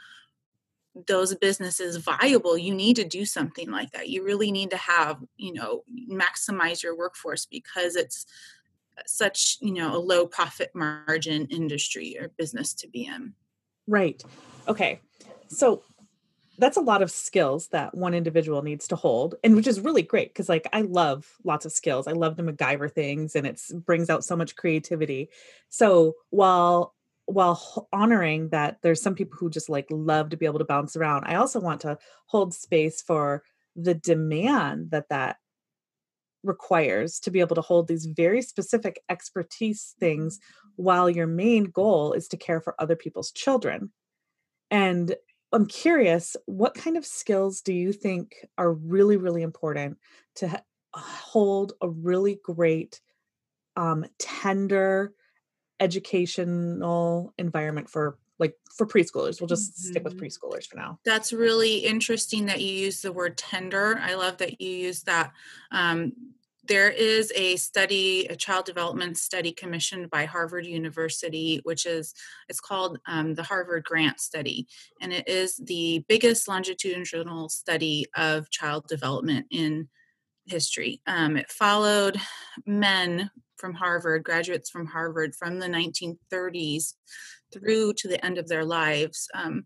those 1.08 1.36
businesses 1.36 1.98
viable 1.98 2.58
you 2.58 2.74
need 2.74 2.96
to 2.96 3.04
do 3.04 3.26
something 3.26 3.70
like 3.70 3.92
that. 3.92 4.08
You 4.08 4.24
really 4.24 4.52
need 4.52 4.72
to 4.72 4.78
have 4.78 5.18
you 5.38 5.54
know 5.54 5.84
maximize 6.10 6.82
your 6.82 6.98
workforce 6.98 7.46
because 7.46 7.96
it's 7.96 8.26
such 9.06 9.58
you 9.62 9.74
know 9.74 9.96
a 9.96 10.00
low 10.00 10.26
profit 10.26 10.72
margin 10.74 11.48
industry 11.48 12.18
or 12.20 12.32
business 12.38 12.74
to 12.76 12.88
be 12.88 13.06
in. 13.06 13.34
Right. 13.88 14.24
Okay. 14.68 15.02
So 15.48 15.84
that's 16.58 16.78
a 16.78 16.82
lot 16.82 17.02
of 17.02 17.12
skills 17.12 17.68
that 17.70 17.96
one 17.96 18.14
individual 18.14 18.62
needs 18.62 18.88
to 18.88 18.96
hold 18.96 19.36
and 19.44 19.56
which 19.56 19.68
is 19.68 19.80
really 19.80 20.02
great 20.02 20.30
because 20.30 20.50
like 20.50 20.68
i 20.74 20.82
love 20.82 21.28
lots 21.44 21.66
of 21.66 21.72
skills 21.72 22.08
i 22.08 22.12
love 22.12 22.36
the 22.36 22.44
macgyver 22.44 22.92
things 22.92 23.36
and 23.36 23.46
it 23.46 23.62
brings 23.86 24.10
out 24.10 24.24
so 24.24 24.36
much 24.36 24.56
creativity. 24.56 25.30
So 25.70 26.16
while 26.30 26.94
while 27.28 27.88
honoring 27.92 28.50
that 28.50 28.78
there's 28.84 29.02
some 29.02 29.16
people 29.16 29.38
who 29.40 29.50
just 29.50 29.68
like 29.68 29.88
love 29.90 30.30
to 30.30 30.38
be 30.38 30.46
able 30.46 30.60
to 30.60 30.66
bounce 30.66 30.96
around 30.96 31.26
i 31.26 31.36
also 31.36 31.60
want 31.60 31.82
to 31.82 31.98
hold 32.28 32.54
space 32.54 33.02
for 33.02 33.44
the 33.76 33.96
demand 33.96 34.92
that 34.92 35.10
that 35.10 35.38
requires 36.46 37.20
to 37.20 37.32
be 37.32 37.40
able 37.40 37.56
to 37.56 37.62
hold 37.62 37.88
these 37.88 38.06
very 38.06 38.42
specific 38.42 39.02
expertise 39.10 39.96
things 40.00 40.40
while 40.76 41.10
your 41.10 41.28
main 41.28 41.66
goal 41.66 42.14
is 42.14 42.28
to 42.30 42.38
care 42.38 42.62
for 42.62 42.76
other 42.80 42.96
people's 42.96 43.32
children. 43.32 43.92
And 44.72 45.16
I'm 45.54 45.66
curious, 45.66 46.36
what 46.46 46.74
kind 46.74 46.98
of 46.98 47.06
skills 47.06 47.62
do 47.62 47.74
you 47.74 47.94
think 47.94 48.36
are 48.58 48.74
really, 48.74 49.18
really 49.18 49.42
important 49.42 49.98
to 50.36 50.48
ha- 50.50 50.64
hold 50.94 51.74
a 51.82 51.90
really 51.90 52.40
great, 52.44 53.00
um, 53.76 54.06
tender 54.20 55.14
educational 55.80 57.34
environment 57.38 57.90
for 57.90 58.18
like 58.40 58.56
for 58.76 58.86
preschoolers? 58.86 59.40
We'll 59.40 59.48
just 59.48 59.72
mm-hmm. 59.72 59.92
stick 59.92 60.04
with 60.04 60.18
mm-hmm. 60.18 60.26
preschoolers 60.26 60.68
for 60.68 60.78
now. 60.78 61.00
That's 61.06 61.32
really 61.32 61.78
interesting 61.78 62.48
that 62.48 62.62
you 62.62 62.74
use 62.74 63.02
the 63.02 63.14
word 63.14 63.38
tender. 63.38 63.98
I 64.02 64.16
love 64.16 64.38
that 64.38 64.60
you 64.60 64.70
use 64.70 65.04
that. 65.04 65.32
Um, 65.72 66.14
there 66.68 66.90
is 66.90 67.32
a 67.36 67.56
study, 67.58 68.26
a 68.28 68.36
child 68.36 68.66
development 68.66 69.18
study 69.18 69.52
commissioned 69.52 70.10
by 70.10 70.26
Harvard 70.26 70.66
University, 70.66 71.60
which 71.64 71.86
is 71.86 72.14
it's 72.50 72.60
called 72.60 73.00
um, 73.08 73.36
the 73.36 73.44
Harvard 73.44 73.84
Grant 73.84 74.20
Study, 74.20 74.68
and 75.02 75.14
it 75.14 75.28
is 75.28 75.58
the 75.58 76.04
biggest 76.08 76.48
longitudinal 76.48 77.50
study 77.50 78.06
of 78.16 78.50
child 78.50 78.86
development 78.88 79.46
in 79.52 79.90
history. 80.46 81.02
Um, 81.08 81.38
it 81.38 81.52
followed 81.52 82.18
men 82.66 83.30
from 83.58 83.74
Harvard, 83.74 84.24
graduates 84.24 84.70
from 84.70 84.86
Harvard, 84.86 85.36
from 85.36 85.60
the 85.60 85.68
1930s 85.68 86.94
through 87.54 87.94
to 87.94 88.08
the 88.08 88.24
end 88.24 88.38
of 88.38 88.48
their 88.48 88.66
lives. 88.66 89.28
Um, 89.34 89.66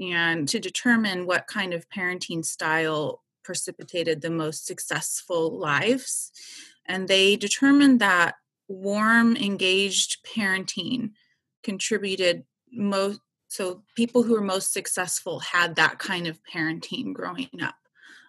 and 0.00 0.48
to 0.48 0.60
determine 0.60 1.26
what 1.26 1.48
kind 1.48 1.74
of 1.74 1.88
parenting 1.88 2.44
style 2.44 3.22
precipitated 3.48 4.20
the 4.20 4.28
most 4.28 4.66
successful 4.66 5.58
lives. 5.58 6.30
And 6.84 7.08
they 7.08 7.34
determined 7.34 7.98
that 8.00 8.34
warm, 8.68 9.38
engaged 9.38 10.18
parenting 10.22 11.12
contributed 11.62 12.44
most. 12.70 13.20
So, 13.48 13.84
people 13.96 14.22
who 14.22 14.34
were 14.34 14.42
most 14.42 14.74
successful 14.74 15.40
had 15.40 15.76
that 15.76 15.98
kind 15.98 16.26
of 16.26 16.38
parenting 16.44 17.14
growing 17.14 17.48
up. 17.62 17.76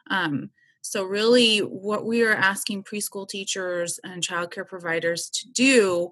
Um, 0.09 0.51
so, 0.79 1.03
really, 1.03 1.57
what 1.57 2.05
we 2.05 2.23
are 2.23 2.33
asking 2.33 2.85
preschool 2.85 3.27
teachers 3.27 3.99
and 4.05 4.23
childcare 4.23 4.65
providers 4.65 5.29
to 5.31 5.51
do 5.51 6.11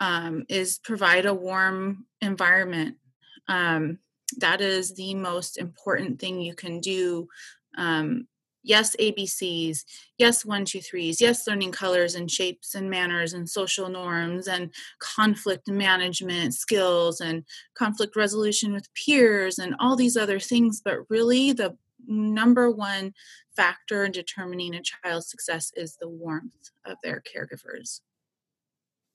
um, 0.00 0.46
is 0.48 0.78
provide 0.78 1.26
a 1.26 1.34
warm 1.34 2.06
environment. 2.22 2.96
Um, 3.46 3.98
that 4.38 4.62
is 4.62 4.94
the 4.94 5.12
most 5.12 5.58
important 5.58 6.18
thing 6.18 6.40
you 6.40 6.54
can 6.54 6.80
do 6.80 7.28
um, 7.76 8.26
yes 8.62 8.94
abcs 9.00 9.84
yes 10.18 10.44
one 10.44 10.64
two 10.64 10.80
threes 10.80 11.20
yes 11.20 11.46
learning 11.46 11.72
colors 11.72 12.14
and 12.14 12.30
shapes 12.30 12.74
and 12.74 12.88
manners 12.88 13.32
and 13.32 13.48
social 13.48 13.88
norms 13.88 14.46
and 14.46 14.70
conflict 15.00 15.68
management 15.68 16.54
skills 16.54 17.20
and 17.20 17.44
conflict 17.74 18.14
resolution 18.14 18.72
with 18.72 18.88
peers 18.94 19.58
and 19.58 19.74
all 19.80 19.96
these 19.96 20.16
other 20.16 20.38
things 20.38 20.80
but 20.84 20.98
really 21.10 21.52
the 21.52 21.76
number 22.06 22.70
one 22.70 23.12
factor 23.56 24.04
in 24.04 24.12
determining 24.12 24.74
a 24.74 24.82
child's 24.82 25.30
success 25.30 25.72
is 25.76 25.96
the 26.00 26.08
warmth 26.08 26.70
of 26.84 26.96
their 27.02 27.22
caregivers 27.22 28.00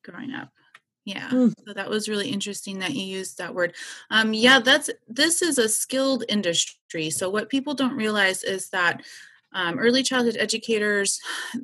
growing 0.03 0.33
up 0.33 0.49
yeah 1.07 1.29
mm. 1.29 1.53
so 1.65 1.73
that 1.73 1.89
was 1.89 2.09
really 2.09 2.29
interesting 2.29 2.79
that 2.79 2.93
you 2.93 3.03
used 3.03 3.37
that 3.37 3.55
word. 3.55 3.73
Um, 4.11 4.33
yeah 4.33 4.59
that's 4.59 4.89
this 5.07 5.41
is 5.41 5.57
a 5.57 5.69
skilled 5.69 6.25
industry 6.27 7.09
so 7.09 7.29
what 7.29 7.49
people 7.49 7.73
don't 7.73 7.95
realize 7.95 8.43
is 8.43 8.69
that 8.69 9.01
um, 9.53 9.79
early 9.79 10.03
childhood 10.03 10.35
educators 10.37 11.19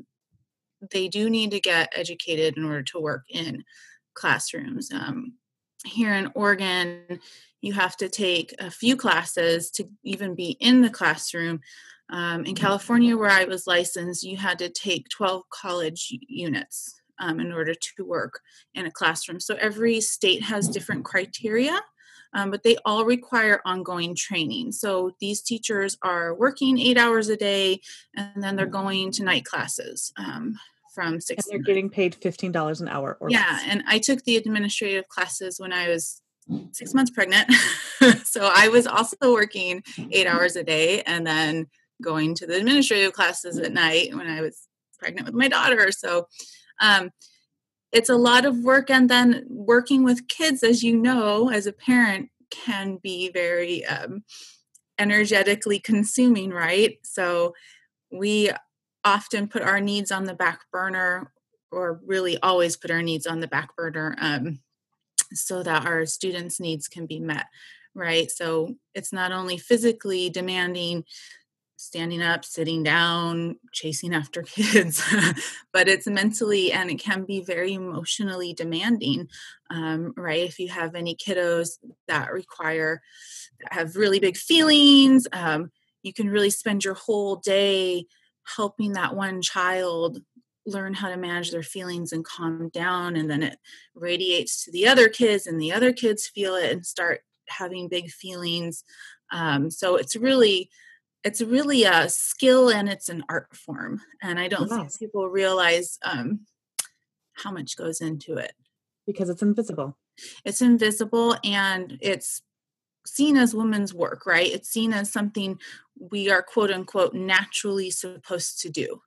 they 0.92 1.08
do 1.08 1.30
need 1.30 1.52
to 1.52 1.60
get 1.60 1.94
educated 1.96 2.58
in 2.58 2.66
order 2.66 2.84
to 2.84 3.00
work 3.00 3.24
in 3.30 3.64
classrooms. 4.14 4.92
Um, 4.92 5.34
here 5.86 6.14
in 6.14 6.32
oregon 6.36 7.20
you 7.62 7.74
have 7.74 7.98
to 7.98 8.08
take 8.08 8.54
a 8.60 8.72
few 8.72 8.96
classes 8.96 9.70
to 9.72 9.86
even 10.04 10.36
be 10.36 10.58
in 10.62 10.82
the 10.82 10.90
classroom. 10.90 11.60
Um, 12.10 12.46
in 12.46 12.56
california 12.56 13.18
where 13.18 13.30
i 13.30 13.44
was 13.44 13.68
licensed 13.68 14.24
you 14.24 14.38
had 14.38 14.60
to 14.60 14.70
take 14.70 15.10
12 15.10 15.44
college 15.50 16.14
units 16.28 17.02
um, 17.20 17.40
in 17.40 17.52
order 17.52 17.74
to 17.74 18.06
work 18.06 18.40
in 18.74 18.86
a 18.86 18.92
classroom. 18.92 19.40
So 19.40 19.56
every 19.56 20.02
state 20.02 20.44
has 20.44 20.68
different 20.68 21.06
criteria, 21.06 21.80
um, 22.34 22.52
but 22.52 22.64
they 22.64 22.78
all 22.86 23.06
require 23.06 23.62
ongoing 23.66 24.16
training. 24.16 24.72
So 24.72 25.16
these 25.20 25.42
teachers 25.42 25.98
are 26.02 26.34
working 26.34 26.80
eight 26.80 26.98
hours 26.98 27.30
a 27.30 27.38
day 27.38 27.82
and 28.16 28.44
then 28.44 28.56
they're 28.56 28.66
going 28.66 29.12
to 29.14 29.24
night 29.24 29.46
classes. 29.46 30.12
Um, 30.18 30.58
from 30.94 31.20
six. 31.20 31.48
And 31.48 31.54
they're 31.54 31.66
getting 31.66 31.90
paid 31.90 32.16
fifteen 32.16 32.52
dollars 32.52 32.80
an 32.80 32.88
hour. 32.88 33.18
yeah, 33.28 33.48
less. 33.52 33.64
and 33.68 33.84
I 33.88 33.98
took 33.98 34.24
the 34.26 34.38
administrative 34.38 35.08
classes 35.08 35.60
when 35.60 35.74
I 35.74 35.90
was 35.90 36.22
six 36.72 36.94
months 36.94 37.12
pregnant, 37.12 37.52
so 38.24 38.50
I 38.54 38.68
was 38.68 38.86
also 38.86 39.34
working 39.34 39.82
eight 40.12 40.28
hours 40.28 40.56
a 40.56 40.64
day, 40.64 41.02
and 41.02 41.26
then 41.26 41.66
going 42.02 42.36
to 42.36 42.46
the 42.46 42.58
administrative 42.58 43.14
classes 43.14 43.58
at 43.58 43.74
night 43.74 44.14
when 44.16 44.28
I 44.28 44.42
was 44.42 44.68
pregnant 45.00 45.26
with 45.26 45.36
my 45.36 45.48
daughter. 45.48 45.92
So 45.92 46.28
um, 46.82 47.12
it's 47.92 48.10
a 48.10 48.16
lot 48.16 48.46
of 48.46 48.58
work 48.60 48.90
and 48.90 49.10
then 49.10 49.46
working 49.50 50.04
with 50.04 50.28
kids 50.28 50.64
as 50.64 50.84
you 50.84 50.98
know 50.98 51.50
as 51.50 51.68
a 51.68 51.74
parent 51.74 52.30
can 52.50 52.98
be 53.02 53.30
very 53.32 53.86
um, 53.86 54.24
energetically 54.98 55.80
consuming 55.80 56.52
right? 56.52 56.98
So 57.04 57.54
we 58.12 58.52
often 59.04 59.48
put 59.48 59.64
our 59.64 59.82
needs 59.82 60.12
on 60.12 60.26
the 60.26 60.34
back 60.34 60.62
burner 60.72 61.32
or 61.72 62.00
really 62.06 62.38
always 62.42 62.78
put 62.78 62.92
our 62.92 63.02
needs 63.02 63.26
on 63.26 63.40
the 63.40 63.48
back 63.48 63.76
burner 63.76 64.16
um, 64.20 64.60
so 65.34 65.64
that 65.64 65.86
our 65.86 66.06
students 66.06 66.60
needs 66.60 66.88
can 66.88 67.06
be 67.06 67.20
met 67.20 67.48
right? 67.96 68.32
So 68.32 68.76
it's 68.96 69.14
not 69.14 69.32
only 69.32 69.58
physically 69.58 70.30
demanding 70.30 71.04
standing 71.84 72.22
up, 72.22 72.46
sitting 72.46 72.84
down, 72.84 73.58
chasing 73.72 74.14
after 74.14 74.42
kids, 74.44 75.04
but 75.72 75.88
it's 75.88 76.08
mentally 76.08 76.72
and 76.72 76.90
it 76.90 77.00
can 77.00 77.24
be 77.24 77.42
very 77.42 77.74
emotionally 77.74 78.54
demanding, 78.54 79.28
um, 79.70 80.14
right? 80.16 80.48
If 80.48 80.60
you 80.60 80.70
have 80.70 80.96
any 80.96 81.16
kiddos 81.16 81.78
that 82.08 82.32
require, 82.32 83.02
that 83.60 83.74
have 83.74 83.96
really 83.96 84.20
big 84.20 84.38
feelings, 84.38 85.28
um, 85.34 85.72
you 86.04 86.14
can 86.14 86.30
really 86.30 86.50
spend 86.50 86.84
your 86.84 86.96
whole 86.96 87.38
day 87.38 88.06
helping 88.56 88.94
that 88.94 89.16
one 89.16 89.42
child 89.42 90.22
learn 90.66 90.94
how 90.94 91.10
to 91.10 91.18
manage 91.18 91.52
their 91.52 91.64
feelings 91.64 92.14
and 92.14 92.24
calm 92.24 92.70
down 92.70 93.16
and 93.16 93.30
then 93.30 93.44
it 93.44 93.58
radiates 93.96 94.64
to 94.64 94.72
the 94.72 94.88
other 94.88 95.10
kids 95.10 95.46
and 95.46 95.60
the 95.60 95.74
other 95.74 95.92
kids 95.92 96.28
feel 96.28 96.56
it 96.56 96.72
and 96.72 96.86
start 96.86 97.22
having 97.50 97.90
big 97.90 98.10
feelings 98.10 98.84
um, 99.32 99.70
so 99.70 99.96
it's 99.96 100.16
really 100.16 100.70
it's 101.24 101.42
really 101.42 101.84
a 101.84 102.10
skill 102.10 102.70
and 102.70 102.90
it's 102.90 103.10
an 103.10 103.24
art 103.30 103.56
form 103.56 104.02
and 104.22 104.40
i 104.40 104.48
don't 104.48 104.70
think 104.70 105.00
people 105.00 105.30
realize 105.30 105.98
um, 106.04 106.42
how 107.34 107.52
much 107.52 107.76
goes 107.78 108.02
into 108.02 108.38
it. 108.38 108.54
Because 109.06 109.30
it's 109.30 109.42
invisible. 109.42 109.98
It's 110.46 110.62
invisible 110.62 111.36
and 111.44 111.98
it's 112.02 112.42
seen 113.06 113.36
as 113.36 113.54
women's 113.54 113.94
work 113.94 114.26
right? 114.26 114.52
It's 114.52 114.70
seen 114.70 114.94
as 114.94 115.12
something 115.12 115.60
we 116.12 116.30
are 116.30 116.42
quote 116.42 116.72
unquote 116.72 117.14
naturally 117.14 117.90
supposed 117.90 118.62
to 118.62 118.70
do. 118.70 119.02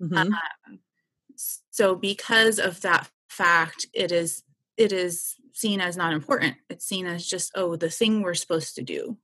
Mm-hmm. 0.00 0.16
um, 0.16 0.78
so 1.70 1.96
because 1.96 2.60
of 2.60 2.80
that 2.82 3.10
fact 3.28 3.86
it 3.92 4.12
is 4.12 4.44
it 4.76 4.92
is 4.92 5.34
seen 5.52 5.80
as 5.80 5.96
not 5.96 6.12
important. 6.12 6.56
It's 6.70 6.86
seen 6.86 7.06
as 7.06 7.26
just 7.26 7.50
oh 7.54 7.76
the 7.76 7.90
thing 7.90 8.22
we're 8.22 8.34
supposed 8.34 8.76
to 8.76 8.82
do 8.82 9.18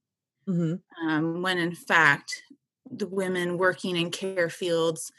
mm-hmm. 0.49 1.09
um, 1.09 1.43
when 1.43 1.59
in 1.59 1.75
fact 1.75 2.43
the 2.91 3.07
women 3.07 3.59
working 3.59 3.97
in 3.97 4.11
care 4.11 4.49
fields 4.49 5.11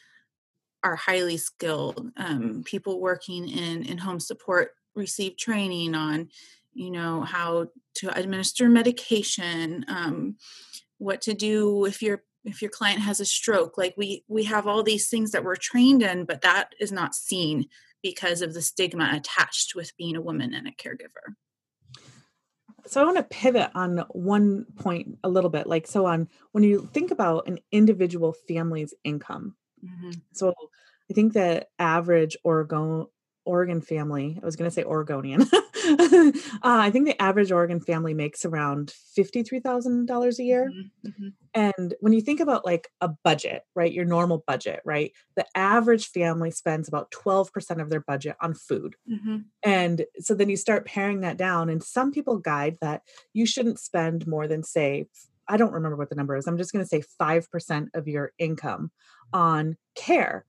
are 0.83 0.95
highly 0.95 1.37
skilled. 1.37 2.11
Um, 2.15 2.63
people 2.63 3.01
working 3.01 3.49
in 3.49 3.83
in 3.83 3.97
home 3.97 4.19
support 4.19 4.71
receive 4.95 5.35
training 5.35 5.95
on, 5.95 6.29
you 6.73 6.91
know, 6.91 7.21
how 7.21 7.67
to 7.95 8.17
administer 8.17 8.69
medication, 8.69 9.83
um, 9.87 10.35
what 10.99 11.21
to 11.21 11.33
do 11.33 11.85
if 11.85 12.01
your 12.01 12.23
if 12.45 12.61
your 12.61 12.69
client 12.69 12.99
has 12.99 13.19
a 13.19 13.25
stroke. 13.25 13.77
Like 13.77 13.95
we 13.97 14.23
we 14.27 14.43
have 14.43 14.67
all 14.67 14.83
these 14.83 15.09
things 15.09 15.31
that 15.31 15.43
we're 15.43 15.55
trained 15.55 16.03
in, 16.03 16.25
but 16.25 16.41
that 16.41 16.73
is 16.79 16.91
not 16.91 17.15
seen 17.15 17.65
because 18.03 18.43
of 18.43 18.53
the 18.53 18.61
stigma 18.61 19.09
attached 19.13 19.73
with 19.75 19.97
being 19.97 20.15
a 20.15 20.21
woman 20.21 20.53
and 20.53 20.67
a 20.67 20.71
caregiver. 20.71 21.33
So 22.87 23.01
I 23.01 23.05
want 23.05 23.17
to 23.17 23.23
pivot 23.23 23.69
on 23.75 23.99
one 24.09 24.65
point 24.75 25.17
a 25.23 25.29
little 25.29 25.49
bit. 25.49 25.67
Like, 25.67 25.87
so 25.87 26.05
on 26.05 26.27
when 26.51 26.63
you 26.63 26.89
think 26.93 27.11
about 27.11 27.47
an 27.47 27.59
individual 27.71 28.33
family's 28.33 28.93
income, 29.03 29.55
Mm-hmm. 29.85 30.11
so 30.33 30.53
I 31.09 31.13
think 31.13 31.33
the 31.33 31.67
average 31.77 32.37
Oregon 32.43 33.05
Oregon 33.45 33.81
family, 33.81 34.39
I 34.41 34.45
was 34.45 34.55
going 34.55 34.69
to 34.69 34.73
say 34.73 34.83
Oregonian. 34.83 35.45
uh, 35.99 36.31
I 36.63 36.89
think 36.91 37.05
the 37.05 37.21
average 37.21 37.51
Oregon 37.51 37.79
family 37.79 38.13
makes 38.13 38.45
around 38.45 38.93
$53,000 39.17 40.39
a 40.39 40.43
year. 40.43 40.71
Mm-hmm. 41.05 41.27
And 41.53 41.93
when 41.99 42.13
you 42.13 42.21
think 42.21 42.39
about 42.39 42.65
like 42.65 42.89
a 43.01 43.09
budget, 43.23 43.63
right, 43.75 43.91
your 43.91 44.05
normal 44.05 44.43
budget, 44.45 44.81
right, 44.85 45.11
the 45.35 45.45
average 45.55 46.07
family 46.07 46.51
spends 46.51 46.87
about 46.87 47.11
12% 47.11 47.81
of 47.81 47.89
their 47.89 48.01
budget 48.01 48.35
on 48.41 48.53
food. 48.53 48.95
Mm-hmm. 49.09 49.37
And 49.63 50.05
so 50.19 50.33
then 50.33 50.49
you 50.49 50.57
start 50.57 50.85
paring 50.85 51.21
that 51.21 51.37
down. 51.37 51.69
And 51.69 51.83
some 51.83 52.11
people 52.11 52.37
guide 52.37 52.77
that 52.81 53.01
you 53.33 53.45
shouldn't 53.45 53.79
spend 53.79 54.27
more 54.27 54.47
than, 54.47 54.63
say, 54.63 55.07
I 55.47 55.57
don't 55.57 55.73
remember 55.73 55.95
what 55.95 56.09
the 56.09 56.15
number 56.15 56.35
is. 56.35 56.47
I'm 56.47 56.57
just 56.57 56.73
going 56.73 56.83
to 56.83 56.89
say 56.89 57.03
5% 57.21 57.87
of 57.93 58.07
your 58.07 58.31
income 58.39 58.91
on 59.31 59.77
care. 59.95 60.45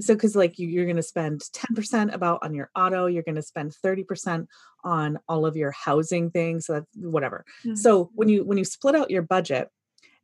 So, 0.00 0.14
because 0.14 0.36
like 0.36 0.58
you, 0.58 0.68
you're 0.68 0.84
going 0.84 0.96
to 0.96 1.02
spend 1.02 1.40
10% 1.40 2.12
about 2.12 2.40
on 2.42 2.54
your 2.54 2.70
auto, 2.76 3.06
you're 3.06 3.22
going 3.22 3.36
to 3.36 3.42
spend 3.42 3.74
30% 3.84 4.46
on 4.84 5.18
all 5.28 5.46
of 5.46 5.56
your 5.56 5.72
housing 5.72 6.30
things. 6.30 6.66
So 6.66 6.74
that's 6.74 6.90
whatever. 6.96 7.44
Mm-hmm. 7.64 7.76
So 7.76 8.10
when 8.14 8.28
you 8.28 8.44
when 8.44 8.58
you 8.58 8.64
split 8.64 8.94
out 8.94 9.10
your 9.10 9.22
budget, 9.22 9.68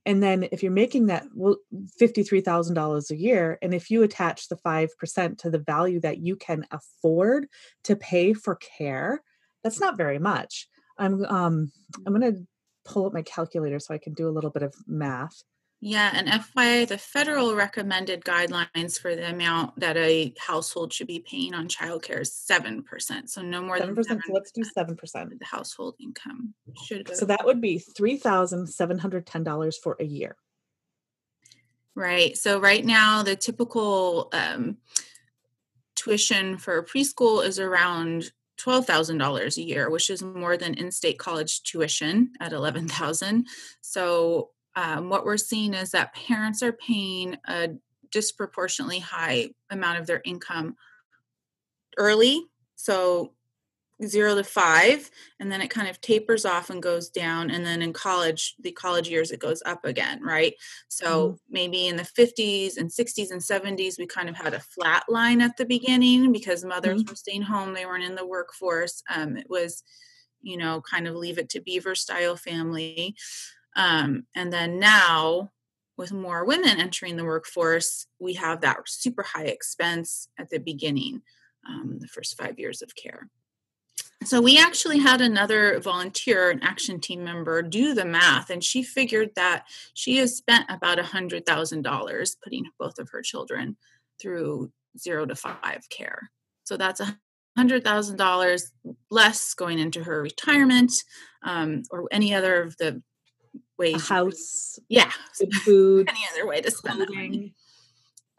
and 0.04 0.22
then 0.22 0.48
if 0.50 0.62
you're 0.62 0.72
making 0.72 1.06
that 1.06 1.26
well, 1.34 1.56
$53,000 2.00 3.10
a 3.10 3.16
year, 3.16 3.58
and 3.62 3.72
if 3.72 3.90
you 3.90 4.02
attach 4.02 4.48
the 4.48 4.56
5% 4.56 5.38
to 5.38 5.50
the 5.50 5.58
value 5.58 6.00
that 6.00 6.18
you 6.18 6.36
can 6.36 6.66
afford 6.70 7.46
to 7.84 7.96
pay 7.96 8.32
for 8.32 8.56
care, 8.56 9.22
that's 9.62 9.80
not 9.80 9.96
very 9.96 10.18
much. 10.18 10.68
I'm 10.98 11.24
um 11.26 11.72
I'm 12.06 12.14
going 12.18 12.34
to 12.34 12.46
pull 12.84 13.06
up 13.06 13.12
my 13.12 13.22
calculator 13.22 13.78
so 13.78 13.94
I 13.94 13.98
can 13.98 14.12
do 14.12 14.28
a 14.28 14.32
little 14.32 14.50
bit 14.50 14.62
of 14.62 14.74
math. 14.86 15.42
Yeah, 15.84 16.12
and 16.14 16.28
FYI, 16.28 16.86
the 16.86 16.96
federal 16.96 17.56
recommended 17.56 18.24
guidelines 18.24 19.00
for 19.00 19.16
the 19.16 19.28
amount 19.28 19.80
that 19.80 19.96
a 19.96 20.32
household 20.38 20.92
should 20.92 21.08
be 21.08 21.18
paying 21.18 21.54
on 21.54 21.66
childcare 21.66 22.20
is 22.20 22.32
seven 22.32 22.84
percent. 22.84 23.30
So 23.30 23.42
no 23.42 23.60
more 23.60 23.78
Seven 23.78 23.88
than 23.88 23.96
percent. 23.96 24.22
So 24.24 24.32
let's 24.32 24.52
do 24.52 24.62
seven 24.62 24.94
percent. 24.94 25.32
of 25.32 25.40
the 25.40 25.44
household 25.44 25.96
income 26.00 26.54
should 26.84 27.06
go. 27.06 27.14
So 27.14 27.24
that 27.26 27.44
would 27.44 27.60
be 27.60 27.78
three 27.80 28.16
thousand 28.16 28.68
seven 28.68 28.96
hundred 28.96 29.26
ten 29.26 29.42
dollars 29.42 29.76
for 29.76 29.96
a 29.98 30.04
year. 30.04 30.36
right. 31.96 32.36
So 32.36 32.60
right 32.60 32.84
now, 32.84 33.24
the 33.24 33.34
typical 33.34 34.28
um, 34.32 34.76
tuition 35.96 36.58
for 36.58 36.80
preschool 36.84 37.44
is 37.44 37.58
around 37.58 38.30
twelve 38.56 38.86
thousand 38.86 39.18
dollars 39.18 39.58
a 39.58 39.62
year, 39.62 39.90
which 39.90 40.10
is 40.10 40.22
more 40.22 40.56
than 40.56 40.74
in-state 40.74 41.18
college 41.18 41.64
tuition 41.64 42.30
at 42.38 42.52
eleven 42.52 42.86
thousand. 42.86 43.48
So 43.80 44.50
um, 44.76 45.08
what 45.08 45.24
we're 45.24 45.36
seeing 45.36 45.74
is 45.74 45.90
that 45.92 46.14
parents 46.14 46.62
are 46.62 46.72
paying 46.72 47.36
a 47.46 47.70
disproportionately 48.10 48.98
high 48.98 49.50
amount 49.70 49.98
of 49.98 50.06
their 50.06 50.22
income 50.24 50.76
early 51.98 52.46
so 52.76 53.34
zero 54.04 54.34
to 54.34 54.44
five 54.44 55.10
and 55.40 55.52
then 55.52 55.60
it 55.62 55.70
kind 55.70 55.88
of 55.88 56.00
tapers 56.00 56.44
off 56.44 56.70
and 56.70 56.82
goes 56.82 57.10
down 57.10 57.50
and 57.50 57.64
then 57.66 57.82
in 57.82 57.92
college 57.92 58.56
the 58.60 58.72
college 58.72 59.08
years 59.08 59.30
it 59.30 59.40
goes 59.40 59.62
up 59.66 59.84
again 59.84 60.22
right? 60.22 60.54
So 60.88 61.36
Mhm. 61.36 61.38
maybe 61.50 61.88
in 61.88 61.96
the 61.96 62.04
50s 62.04 62.76
and 62.78 62.92
60s 62.92 63.30
and 63.30 63.42
70s 63.42 63.98
we 63.98 64.06
kind 64.06 64.28
of 64.28 64.36
had 64.36 64.54
a 64.54 64.60
flat 64.60 65.04
line 65.08 65.40
at 65.42 65.56
the 65.56 65.66
beginning 65.66 66.32
because 66.32 66.64
mothers 66.64 67.04
were 67.08 67.16
staying 67.16 67.42
home 67.42 67.74
they 67.74 67.86
weren't 67.86 68.04
in 68.04 68.16
the 68.16 68.26
workforce 68.26 69.02
um, 69.14 69.36
it 69.36 69.48
was 69.50 69.82
you 70.42 70.56
know 70.56 70.80
kind 70.82 71.08
of 71.08 71.16
leave 71.16 71.38
it 71.38 71.48
to 71.50 71.60
beaver 71.60 71.94
style 71.94 72.36
family 72.36 73.16
um, 73.76 74.26
and 74.34 74.52
then 74.52 74.78
now, 74.78 75.50
with 75.96 76.12
more 76.12 76.44
women 76.44 76.80
entering 76.80 77.16
the 77.16 77.24
workforce, 77.24 78.06
we 78.18 78.34
have 78.34 78.60
that 78.62 78.78
super 78.86 79.22
high 79.22 79.44
expense 79.44 80.28
at 80.38 80.50
the 80.50 80.58
beginning, 80.58 81.22
um, 81.68 81.98
the 82.00 82.08
first 82.08 82.36
five 82.36 82.58
years 82.58 82.82
of 82.82 82.94
care. 82.96 83.28
So 84.24 84.40
we 84.40 84.58
actually 84.58 84.98
had 84.98 85.20
another 85.20 85.80
volunteer, 85.80 86.50
an 86.50 86.62
action 86.62 87.00
team 87.00 87.24
member, 87.24 87.60
do 87.60 87.92
the 87.92 88.04
math, 88.04 88.50
and 88.50 88.62
she 88.62 88.82
figured 88.82 89.30
that 89.34 89.64
she 89.94 90.18
has 90.18 90.36
spent 90.36 90.66
about 90.68 91.00
a 91.00 91.04
hundred 91.04 91.44
thousand 91.44 91.82
dollars 91.82 92.36
putting 92.42 92.64
both 92.78 92.98
of 92.98 93.08
her 93.10 93.22
children 93.22 93.76
through 94.20 94.70
zero 94.98 95.26
to 95.26 95.34
five 95.34 95.88
care. 95.90 96.30
So 96.64 96.76
that's 96.76 97.00
a 97.00 97.18
hundred 97.56 97.84
thousand 97.84 98.16
dollars 98.16 98.70
less 99.10 99.54
going 99.54 99.78
into 99.78 100.04
her 100.04 100.22
retirement 100.22 100.92
um, 101.42 101.82
or 101.90 102.06
any 102.12 102.32
other 102.32 102.62
of 102.62 102.76
the 102.76 103.02
ways. 103.78 103.92
you 103.94 103.98
could- 104.00 104.06
house, 104.08 104.78
yeah, 104.88 105.10
good 105.38 105.54
food, 105.64 106.08
any 106.08 106.20
other 106.32 106.46
way 106.46 106.60
to 106.60 106.70
spend 106.70 107.00
that 107.00 107.08
money. 107.14 107.28
clothing, 107.28 107.54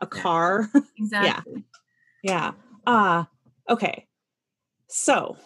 a 0.02 0.08
Yeah. 0.16 0.22
car. 0.22 0.70
Exactly. 0.98 1.64
Yeah. 2.24 2.52
Uh 2.86 3.26
okay. 3.70 4.08
So 4.90 5.38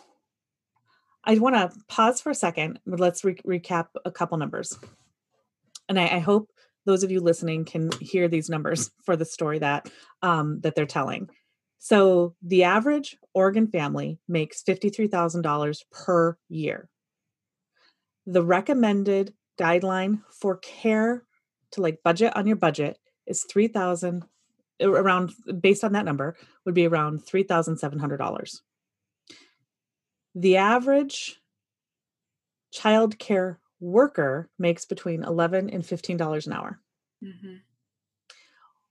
I 1.24 1.38
want 1.40 1.56
to 1.56 1.78
pause 1.90 2.22
for 2.22 2.30
a 2.30 2.36
second, 2.36 2.80
but 2.86 3.00
let's 3.00 3.24
re- 3.24 3.36
recap 3.46 3.88
a 4.06 4.12
couple 4.12 4.38
numbers. 4.38 4.78
And 5.90 6.00
I, 6.00 6.04
I 6.08 6.20
hope 6.20 6.50
those 6.86 7.04
of 7.04 7.12
you 7.12 7.20
listening 7.20 7.66
can 7.66 7.90
hear 8.00 8.28
these 8.30 8.50
numbers 8.50 8.92
for 9.04 9.16
the 9.18 9.26
story 9.26 9.60
that 9.60 9.90
um, 10.22 10.60
that 10.62 10.76
they're 10.76 10.86
telling. 10.86 11.30
So 11.80 12.34
the 12.42 12.64
average 12.64 13.18
Oregon 13.34 13.68
family 13.68 14.20
makes 14.28 14.64
$53,000 14.64 15.80
per 15.92 16.38
year. 16.50 16.90
The 18.26 18.44
recommended 18.44 19.34
guideline 19.60 20.22
for 20.32 20.58
care 20.58 21.24
to 21.72 21.82
like 21.82 22.04
budget 22.04 22.36
on 22.36 22.48
your 22.48 22.56
budget 22.56 22.98
is 23.26 23.44
3000 23.44 24.24
around 24.82 25.34
based 25.60 25.84
on 25.84 25.94
that 25.94 26.06
number 26.06 26.36
would 26.66 26.76
be 26.76 26.88
around 26.88 27.26
$3,700. 27.26 28.62
The 30.36 30.58
average 30.58 31.40
child 32.72 33.18
care 33.18 33.60
worker 33.80 34.50
makes 34.60 34.86
between 34.86 35.24
11 35.24 35.70
and 35.70 35.84
$15 35.86 36.48
an 36.48 36.54
hour, 36.54 36.80
Mhm. 37.24 37.62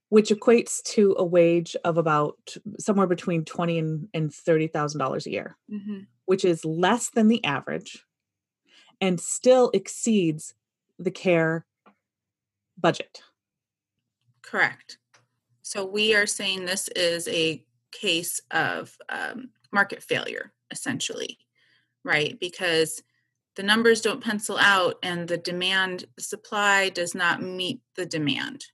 which 0.09 0.31
equates 0.31 0.83
to 0.83 1.15
a 1.19 1.25
wage 1.25 1.77
of 1.85 1.99
about 1.99 2.57
somewhere 2.79 3.07
between 3.07 3.45
20 3.45 3.79
and, 3.79 4.09
and 4.15 4.33
$30,000 4.33 5.27
a 5.27 5.31
year, 5.31 5.57
Mhm. 5.71 6.07
which 6.27 6.45
is 6.45 6.65
less 6.65 7.11
than 7.11 7.29
the 7.29 7.45
average 7.45 8.05
and 9.01 9.21
still 9.21 9.71
exceeds 9.75 10.55
the 10.99 11.11
care 11.11 11.67
budget. 12.79 13.23
Correct. 14.43 14.99
So 15.63 15.85
we 15.85 16.15
are 16.15 16.27
saying 16.27 16.65
this 16.65 16.89
is 16.89 17.27
a 17.29 17.65
case 17.93 18.41
of 18.51 18.97
um, 19.09 19.51
market 19.73 20.03
failure, 20.03 20.53
essentially, 20.71 21.39
right? 22.05 22.39
Because 22.39 23.03
the 23.57 23.63
numbers 23.63 24.01
don't 24.01 24.23
pencil 24.23 24.59
out 24.59 24.97
and 25.03 25.27
the 25.27 25.39
demand, 25.39 26.05
supply 26.19 26.91
does 26.91 27.15
not 27.15 27.43
meet 27.43 27.81
the 27.97 28.07
demand. 28.07 28.67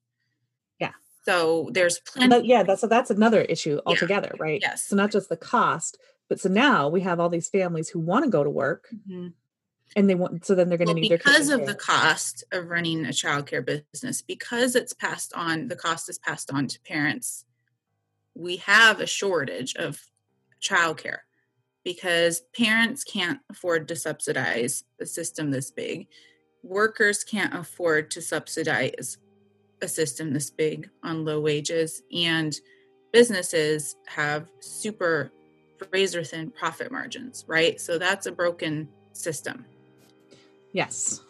Yeah. 0.81 0.93
So 1.25 1.71
there's 1.73 2.01
plenty. 2.01 2.29
that- 2.31 2.45
yeah, 2.45 2.63
that's 2.65 2.81
so 2.83 2.87
that's 2.89 3.11
another 3.11 3.43
issue 3.43 3.81
altogether, 3.87 4.33
right? 4.39 4.61
Yes. 4.61 4.85
So 4.85 4.97
not 4.97 5.13
just 5.13 5.29
the 5.29 5.37
cost, 5.37 5.99
but 6.29 6.41
so 6.41 6.49
now 6.49 6.89
we 6.89 7.01
have 7.03 7.21
all 7.21 7.29
these 7.29 7.49
families 7.49 7.89
who 7.89 8.01
want 8.01 8.25
to 8.25 8.31
go 8.31 8.43
to 8.45 8.51
work 8.51 8.89
Mhm. 9.09 9.33
And 9.97 10.09
they 10.09 10.15
want 10.15 10.45
so 10.45 10.55
then 10.55 10.69
they're 10.69 10.79
going 10.79 10.89
to 10.89 10.95
Well, 10.95 11.01
need 11.03 11.11
because 11.11 11.49
of 11.49 11.67
the 11.67 11.75
cost 11.75 12.45
of 12.53 12.69
running 12.69 13.05
a 13.05 13.11
childcare 13.11 13.65
business, 13.93 14.23
because 14.23 14.75
it's 14.77 14.93
passed 14.93 15.33
on, 15.35 15.69
the 15.69 15.77
cost 15.77 16.09
is 16.09 16.19
passed 16.19 16.53
on 16.53 16.67
to 16.69 16.81
parents. 16.81 17.45
We 18.35 18.57
have 18.59 19.01
a 19.01 19.07
shortage 19.07 19.77
of 19.77 20.01
childcare 20.63 21.19
because 21.85 22.43
parents 22.57 23.05
can't 23.05 23.41
afford 23.51 23.89
to 23.89 23.97
subsidize 23.97 24.85
a 25.01 25.07
system 25.07 25.51
this 25.51 25.71
big. 25.71 26.07
Workers 26.63 27.25
can't 27.25 27.55
afford 27.55 28.11
to 28.13 28.23
subsidize 28.23 29.19
a 29.83 29.89
system 29.89 30.33
this 30.33 30.51
big 30.51 30.89
on 31.03 31.25
low 31.25 31.41
wages, 31.41 32.03
and 32.15 32.59
businesses 33.13 33.97
have 34.07 34.49
super 34.61 35.33
razor 35.91 36.23
thin 36.23 36.51
profit 36.53 36.93
margins, 36.93 37.45
right? 37.49 37.81
So 37.81 37.99
that's 37.99 38.27
a 38.27 38.33
broken 38.33 38.89
system. 39.13 39.65
Yes. 40.73 41.23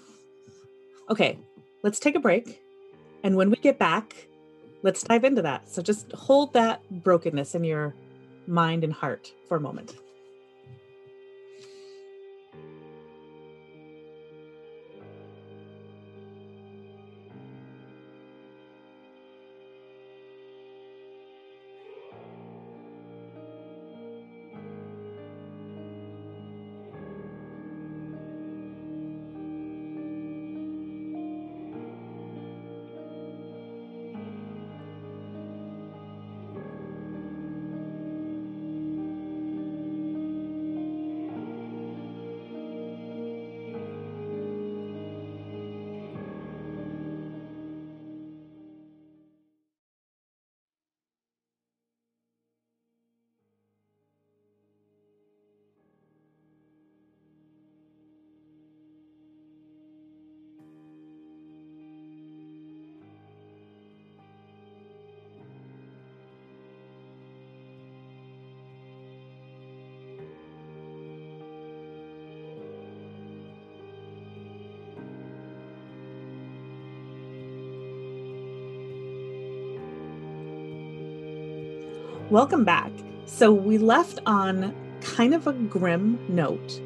Okay, 1.11 1.39
let's 1.83 1.99
take 1.99 2.15
a 2.15 2.21
break. 2.21 2.63
And 3.25 3.37
when 3.37 3.51
we 3.51 3.57
get 3.57 3.79
back, 3.79 4.29
let's 4.83 5.03
dive 5.03 5.25
into 5.25 5.43
that. 5.43 5.69
So 5.69 5.83
just 5.83 6.11
hold 6.13 6.53
that 6.55 6.83
brokenness 6.91 7.55
in 7.55 7.65
your 7.65 7.95
mind 8.47 8.85
and 8.85 8.93
heart 8.93 9.33
for 9.49 9.57
a 9.57 9.61
moment. 9.61 9.97
Welcome 82.33 82.65
back. 82.65 82.91
So, 83.27 83.53
we 83.53 83.77
left 83.77 84.19
on 84.25 84.75
kind 85.03 85.35
of 85.35 85.47
a 85.47 85.53
grim 85.53 86.19
note, 86.35 86.81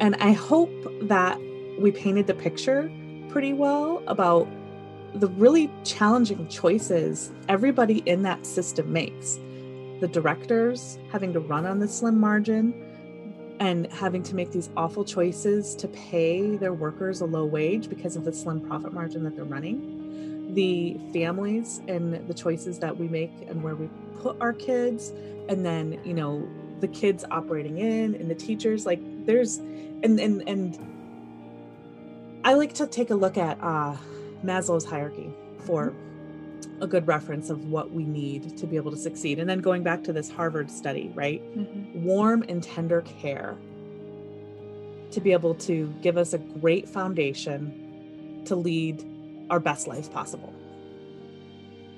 and 0.00 0.14
I 0.16 0.32
hope 0.32 0.70
that 1.00 1.40
we 1.78 1.90
painted 1.90 2.26
the 2.26 2.34
picture 2.34 2.92
pretty 3.30 3.54
well 3.54 4.02
about 4.06 4.46
the 5.14 5.28
really 5.28 5.70
challenging 5.82 6.46
choices 6.48 7.32
everybody 7.48 8.02
in 8.04 8.20
that 8.24 8.44
system 8.44 8.92
makes. 8.92 9.40
The 10.00 10.08
directors 10.12 10.98
having 11.10 11.32
to 11.32 11.40
run 11.40 11.64
on 11.64 11.78
the 11.78 11.88
slim 11.88 12.20
margin 12.20 12.74
and 13.60 13.90
having 13.94 14.22
to 14.24 14.34
make 14.34 14.50
these 14.50 14.68
awful 14.76 15.06
choices 15.06 15.74
to 15.76 15.88
pay 15.88 16.56
their 16.56 16.74
workers 16.74 17.22
a 17.22 17.24
low 17.24 17.46
wage 17.46 17.88
because 17.88 18.14
of 18.14 18.26
the 18.26 18.32
slim 18.34 18.60
profit 18.60 18.92
margin 18.92 19.24
that 19.24 19.36
they're 19.36 19.44
running. 19.46 19.91
The 20.52 20.98
families 21.12 21.80
and 21.88 22.26
the 22.28 22.34
choices 22.34 22.78
that 22.80 22.96
we 22.96 23.08
make 23.08 23.32
and 23.48 23.62
where 23.62 23.74
we 23.74 23.88
put 24.20 24.40
our 24.40 24.52
kids, 24.52 25.12
and 25.48 25.64
then, 25.64 26.00
you 26.04 26.14
know, 26.14 26.48
the 26.80 26.88
kids 26.88 27.24
operating 27.30 27.78
in 27.78 28.14
and 28.16 28.30
the 28.30 28.34
teachers 28.34 28.84
like 28.86 29.00
there's 29.24 29.58
and 29.58 30.18
and 30.18 30.46
and 30.48 30.78
I 32.44 32.54
like 32.54 32.74
to 32.74 32.86
take 32.86 33.10
a 33.10 33.14
look 33.14 33.38
at 33.38 33.56
uh, 33.62 33.96
Maslow's 34.44 34.84
hierarchy 34.84 35.32
for 35.60 35.94
a 36.80 36.86
good 36.86 37.06
reference 37.06 37.50
of 37.50 37.66
what 37.66 37.92
we 37.92 38.04
need 38.04 38.56
to 38.58 38.66
be 38.66 38.76
able 38.76 38.90
to 38.90 38.96
succeed. 38.96 39.38
And 39.38 39.48
then 39.48 39.60
going 39.60 39.84
back 39.84 40.02
to 40.04 40.12
this 40.12 40.28
Harvard 40.28 40.70
study, 40.70 41.12
right? 41.14 41.40
Mm-hmm. 41.56 42.02
Warm 42.04 42.44
and 42.48 42.60
tender 42.62 43.02
care 43.02 43.56
to 45.12 45.20
be 45.20 45.32
able 45.32 45.54
to 45.54 45.94
give 46.02 46.16
us 46.16 46.32
a 46.32 46.38
great 46.38 46.88
foundation 46.88 48.42
to 48.46 48.56
lead 48.56 49.04
our 49.50 49.60
best 49.60 49.86
lives 49.86 50.08
possible. 50.08 50.52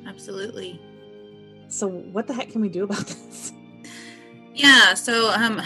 Absolutely. 0.07 0.81
So, 1.69 1.89
what 1.89 2.27
the 2.27 2.35
heck 2.35 2.51
can 2.51 2.61
we 2.61 2.69
do 2.69 2.85
about 2.85 3.07
this? 3.07 3.53
Yeah, 4.55 4.95
so 4.95 5.31
um, 5.33 5.61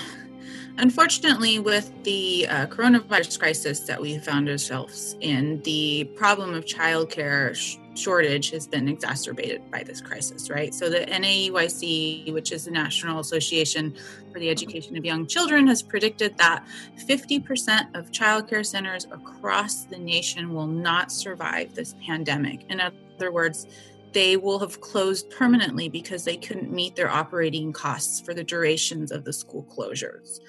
Unfortunately, 0.79 1.59
with 1.59 1.91
the 2.05 2.47
uh, 2.49 2.67
coronavirus 2.67 3.41
crisis 3.41 3.81
that 3.81 4.01
we 4.01 4.17
found 4.19 4.49
ourselves 4.49 5.17
in, 5.21 5.61
the 5.63 6.05
problem 6.15 6.55
of 6.55 6.67
childcare 6.67 7.53
sh- 7.57 7.79
shortage 7.99 8.51
has 8.51 8.67
been 8.67 8.89
exacerbated 8.89 9.71
by 9.71 9.83
this 9.83 10.01
crisis, 10.01 10.51
right? 10.51 10.75
So, 10.75 10.89
the 10.89 11.01
NAEYC, 11.01 12.33
which 12.33 12.53
is 12.53 12.65
the 12.65 12.71
National 12.71 13.21
Association 13.21 13.95
for 14.33 14.39
the 14.39 14.51
Education 14.51 14.97
of 14.97 15.05
Young 15.05 15.27
Children, 15.27 15.67
has 15.67 15.83
predicted 15.83 16.37
that 16.39 16.65
50% 16.97 17.95
of 17.95 18.11
childcare 18.13 18.65
centers 18.65 19.07
across 19.07 19.85
the 19.85 19.99
nation 19.99 20.55
will 20.55 20.67
not 20.67 21.11
survive 21.11 21.75
this 21.75 21.95
pandemic. 22.07 22.65
In 22.71 22.81
other 22.81 23.33
words, 23.33 23.67
they 24.13 24.37
will 24.37 24.59
have 24.59 24.81
closed 24.81 25.31
permanently 25.31 25.89
because 25.89 26.25
they 26.25 26.37
couldn't 26.37 26.73
meet 26.73 26.97
their 26.97 27.11
operating 27.11 27.73
costs 27.73 28.21
for 28.21 28.33
the 28.33 28.45
durations 28.45 29.13
of 29.13 29.25
the 29.25 29.33
school 29.33 29.67
closures 29.77 30.41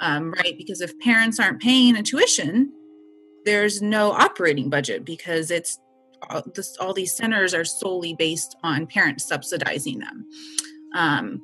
um, 0.00 0.32
right? 0.32 0.56
Because 0.56 0.80
if 0.80 0.98
parents 0.98 1.38
aren't 1.38 1.60
paying 1.60 1.96
a 1.96 2.02
tuition, 2.02 2.72
there's 3.44 3.80
no 3.80 4.12
operating 4.12 4.68
budget 4.70 5.04
because 5.04 5.50
it's 5.50 5.78
all, 6.28 6.42
this, 6.54 6.76
all 6.78 6.92
these 6.92 7.14
centers 7.14 7.54
are 7.54 7.64
solely 7.64 8.14
based 8.14 8.56
on 8.62 8.86
parents 8.86 9.26
subsidizing 9.26 9.98
them. 9.98 10.26
Um, 10.94 11.42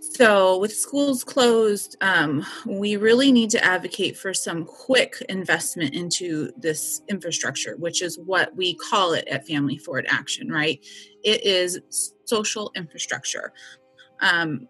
so, 0.00 0.58
with 0.58 0.72
schools 0.72 1.24
closed, 1.24 1.96
um, 2.00 2.44
we 2.64 2.96
really 2.96 3.32
need 3.32 3.50
to 3.50 3.64
advocate 3.64 4.16
for 4.16 4.32
some 4.32 4.64
quick 4.64 5.16
investment 5.28 5.94
into 5.94 6.52
this 6.56 7.02
infrastructure, 7.08 7.76
which 7.76 8.02
is 8.02 8.18
what 8.18 8.54
we 8.56 8.74
call 8.74 9.12
it 9.12 9.26
at 9.28 9.46
Family 9.46 9.76
Forward 9.76 10.06
Action, 10.08 10.48
right? 10.48 10.78
It 11.24 11.44
is 11.44 12.12
social 12.24 12.70
infrastructure. 12.76 13.52
Um, 14.20 14.68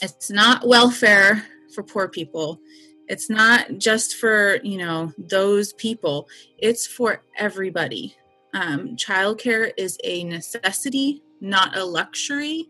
it's 0.00 0.30
not 0.30 0.66
welfare 0.66 1.44
for 1.74 1.82
poor 1.82 2.08
people 2.08 2.60
it's 3.08 3.28
not 3.28 3.78
just 3.78 4.16
for 4.16 4.58
you 4.62 4.78
know 4.78 5.12
those 5.18 5.72
people 5.74 6.28
it's 6.58 6.86
for 6.86 7.22
everybody 7.36 8.16
um, 8.54 8.96
childcare 8.96 9.72
is 9.76 9.98
a 10.04 10.24
necessity 10.24 11.22
not 11.40 11.76
a 11.76 11.84
luxury 11.84 12.68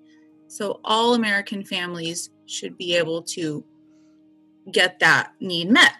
so 0.48 0.80
all 0.84 1.14
american 1.14 1.64
families 1.64 2.30
should 2.46 2.76
be 2.76 2.96
able 2.96 3.22
to 3.22 3.64
get 4.70 4.98
that 5.00 5.32
need 5.40 5.70
met 5.70 5.94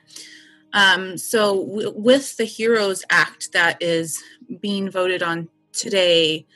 um, 0.74 1.18
so 1.18 1.66
w- 1.66 1.92
with 1.94 2.36
the 2.36 2.44
heroes 2.44 3.04
act 3.10 3.52
that 3.52 3.82
is 3.82 4.22
being 4.60 4.90
voted 4.90 5.22
on 5.22 5.48
today 5.72 6.46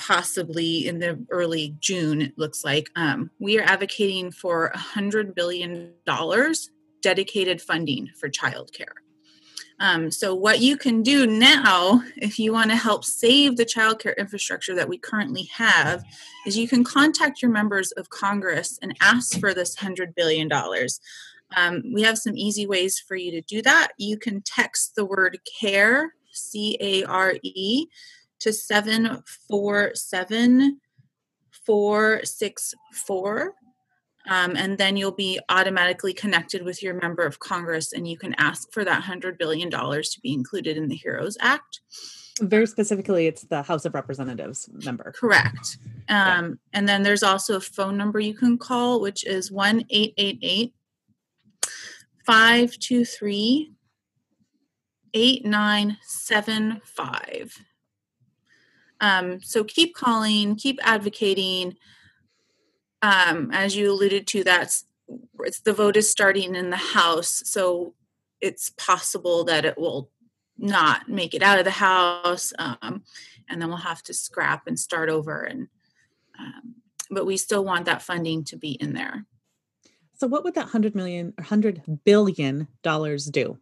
possibly 0.00 0.86
in 0.88 0.98
the 0.98 1.22
early 1.30 1.76
June, 1.78 2.22
it 2.22 2.38
looks 2.38 2.64
like, 2.64 2.88
um, 2.96 3.30
we 3.38 3.58
are 3.60 3.62
advocating 3.62 4.32
for 4.32 4.72
$100 4.74 5.34
billion 5.34 5.92
dedicated 7.02 7.60
funding 7.60 8.08
for 8.18 8.30
childcare. 8.30 8.94
Um, 9.80 10.10
so, 10.10 10.34
what 10.34 10.60
you 10.60 10.76
can 10.76 11.02
do 11.02 11.26
now, 11.26 12.02
if 12.16 12.38
you 12.38 12.52
want 12.52 12.70
to 12.70 12.76
help 12.76 13.02
save 13.04 13.56
the 13.56 13.64
childcare 13.64 14.14
infrastructure 14.18 14.74
that 14.74 14.90
we 14.90 14.98
currently 14.98 15.44
have, 15.54 16.04
is 16.46 16.58
you 16.58 16.68
can 16.68 16.84
contact 16.84 17.40
your 17.40 17.50
members 17.50 17.90
of 17.92 18.10
Congress 18.10 18.78
and 18.82 18.94
ask 19.00 19.40
for 19.40 19.54
this 19.54 19.76
$100 19.76 20.14
billion. 20.14 20.52
Um, 21.56 21.82
we 21.94 22.02
have 22.02 22.18
some 22.18 22.36
easy 22.36 22.66
ways 22.66 23.00
for 23.00 23.16
you 23.16 23.30
to 23.32 23.40
do 23.40 23.62
that. 23.62 23.92
You 23.96 24.18
can 24.18 24.42
text 24.42 24.96
the 24.96 25.06
word 25.06 25.38
CARE, 25.60 26.10
C 26.30 26.76
A 26.78 27.04
R 27.04 27.36
E, 27.42 27.86
to 28.40 28.52
747 28.52 30.78
464. 31.66 33.54
Um, 34.28 34.54
and 34.54 34.76
then 34.76 34.96
you'll 34.96 35.12
be 35.12 35.40
automatically 35.48 36.12
connected 36.12 36.62
with 36.62 36.82
your 36.82 36.94
member 36.94 37.24
of 37.24 37.38
Congress, 37.38 37.92
and 37.92 38.06
you 38.06 38.18
can 38.18 38.34
ask 38.34 38.70
for 38.72 38.84
that 38.84 39.02
$100 39.02 39.38
billion 39.38 39.70
to 39.70 40.20
be 40.22 40.32
included 40.32 40.76
in 40.76 40.88
the 40.88 40.96
HEROES 40.96 41.36
Act. 41.40 41.80
Very 42.40 42.66
specifically, 42.66 43.26
it's 43.26 43.44
the 43.44 43.62
House 43.62 43.84
of 43.84 43.94
Representatives 43.94 44.68
member. 44.84 45.12
Correct. 45.12 45.78
Um, 46.08 46.10
yeah. 46.48 46.50
And 46.72 46.88
then 46.88 47.02
there's 47.02 47.22
also 47.22 47.56
a 47.56 47.60
phone 47.60 47.96
number 47.96 48.20
you 48.20 48.34
can 48.34 48.58
call, 48.58 49.00
which 49.00 49.26
is 49.26 49.52
1 49.52 49.84
888 49.90 50.74
523 52.24 53.72
8975. 55.12 57.58
Um, 59.00 59.40
so 59.40 59.64
keep 59.64 59.94
calling, 59.94 60.56
keep 60.56 60.78
advocating. 60.82 61.76
Um, 63.02 63.50
as 63.52 63.76
you 63.76 63.90
alluded 63.90 64.26
to, 64.28 64.44
that's 64.44 64.84
it's 65.40 65.60
the 65.60 65.72
vote 65.72 65.96
is 65.96 66.10
starting 66.10 66.54
in 66.54 66.70
the 66.70 66.76
House, 66.76 67.42
so 67.46 67.94
it's 68.40 68.70
possible 68.70 69.44
that 69.44 69.64
it 69.64 69.78
will 69.78 70.10
not 70.58 71.08
make 71.08 71.34
it 71.34 71.42
out 71.42 71.58
of 71.58 71.64
the 71.64 71.70
House, 71.70 72.52
um, 72.58 73.02
and 73.48 73.60
then 73.60 73.68
we'll 73.68 73.78
have 73.78 74.02
to 74.04 74.14
scrap 74.14 74.66
and 74.66 74.78
start 74.78 75.08
over. 75.08 75.42
And 75.42 75.68
um, 76.38 76.74
but 77.10 77.26
we 77.26 77.36
still 77.36 77.64
want 77.64 77.86
that 77.86 78.02
funding 78.02 78.44
to 78.44 78.56
be 78.56 78.72
in 78.72 78.92
there. 78.94 79.26
So, 80.14 80.26
what 80.26 80.44
would 80.44 80.54
that 80.54 80.68
hundred 80.68 80.94
million 80.94 81.32
or 81.38 81.44
hundred 81.44 81.82
billion 82.04 82.68
dollars 82.82 83.26
do? 83.26 83.58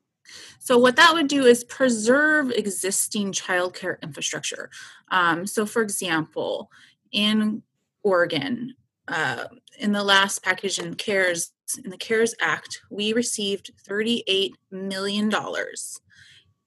So, 0.58 0.76
what 0.76 0.96
that 0.96 1.14
would 1.14 1.28
do 1.28 1.44
is 1.44 1.64
preserve 1.64 2.50
existing 2.50 3.32
childcare 3.32 4.00
infrastructure. 4.02 4.70
Um, 5.10 5.46
so, 5.46 5.64
for 5.64 5.82
example, 5.82 6.70
in 7.12 7.62
Oregon, 8.02 8.74
uh, 9.08 9.44
in 9.78 9.92
the 9.92 10.04
last 10.04 10.42
package 10.42 10.78
in 10.78 10.94
CARES, 10.94 11.52
in 11.82 11.90
the 11.90 11.96
CARES 11.96 12.34
Act, 12.40 12.80
we 12.90 13.12
received 13.12 13.70
$38 13.88 14.52
million. 14.70 15.32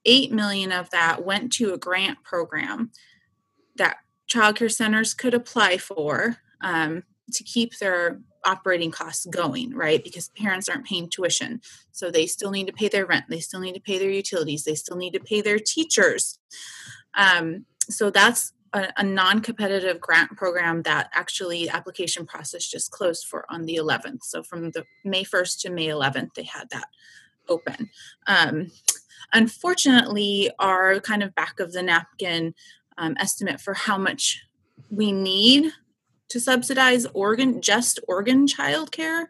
8 0.05 0.31
million 0.31 0.71
of 0.71 0.89
that 0.89 1.23
went 1.23 1.51
to 1.53 1.73
a 1.73 1.77
grant 1.77 2.23
program 2.23 2.91
that 3.75 3.97
childcare 4.31 4.71
centers 4.71 5.13
could 5.13 5.33
apply 5.33 5.77
for 5.77 6.37
um, 6.61 7.03
to 7.31 7.43
keep 7.43 7.77
their 7.77 8.19
operating 8.43 8.91
costs 8.91 9.25
going, 9.27 9.75
right? 9.75 10.03
Because 10.03 10.29
parents 10.29 10.67
aren't 10.67 10.85
paying 10.85 11.09
tuition. 11.09 11.61
So 11.91 12.09
they 12.09 12.25
still 12.25 12.51
need 12.51 12.67
to 12.67 12.73
pay 12.73 12.87
their 12.87 13.05
rent, 13.05 13.25
they 13.29 13.39
still 13.39 13.59
need 13.59 13.75
to 13.75 13.81
pay 13.81 13.99
their 13.99 14.09
utilities, 14.09 14.63
they 14.63 14.75
still 14.75 14.97
need 14.97 15.13
to 15.13 15.19
pay 15.19 15.41
their 15.41 15.59
teachers. 15.59 16.39
Um, 17.13 17.65
so 17.89 18.09
that's 18.09 18.53
a, 18.73 18.87
a 18.97 19.03
non 19.03 19.41
competitive 19.41 19.99
grant 19.99 20.35
program 20.37 20.81
that 20.83 21.09
actually 21.13 21.69
application 21.69 22.25
process 22.25 22.67
just 22.67 22.91
closed 22.91 23.25
for 23.25 23.45
on 23.49 23.65
the 23.65 23.75
11th. 23.75 24.23
So 24.23 24.43
from 24.43 24.71
the 24.71 24.85
May 25.03 25.23
1st 25.23 25.61
to 25.61 25.69
May 25.69 25.87
11th, 25.87 26.33
they 26.35 26.43
had 26.43 26.69
that 26.71 26.87
open. 27.49 27.89
Um, 28.27 28.71
unfortunately, 29.33 30.51
our 30.59 30.99
kind 30.99 31.23
of 31.23 31.35
back 31.35 31.59
of 31.59 31.73
the 31.73 31.83
napkin 31.83 32.53
um, 32.97 33.15
estimate 33.19 33.59
for 33.59 33.73
how 33.73 33.97
much 33.97 34.43
we 34.89 35.11
need 35.11 35.71
to 36.29 36.39
subsidize 36.39 37.05
Oregon 37.13 37.61
just 37.61 37.99
Oregon 38.07 38.47
childcare 38.47 39.27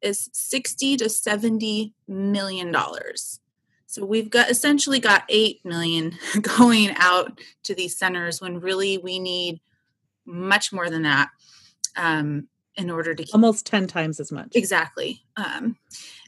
is 0.00 0.30
60 0.32 0.96
to 0.98 1.08
70 1.08 1.92
million 2.06 2.70
dollars. 2.70 3.40
So 3.96 4.04
we've 4.04 4.28
got 4.28 4.50
essentially 4.50 5.00
got 5.00 5.24
8 5.30 5.64
million 5.64 6.18
going 6.42 6.90
out 6.96 7.40
to 7.62 7.74
these 7.74 7.96
centers 7.96 8.42
when 8.42 8.60
really 8.60 8.98
we 8.98 9.18
need 9.18 9.62
much 10.26 10.70
more 10.70 10.90
than 10.90 11.02
that. 11.04 11.30
um, 11.96 12.48
in 12.76 12.90
order 12.90 13.14
to 13.14 13.24
keep 13.24 13.34
almost 13.34 13.64
10 13.64 13.86
times 13.86 14.20
as 14.20 14.30
much. 14.30 14.48
Exactly. 14.54 15.22
Um, 15.38 15.76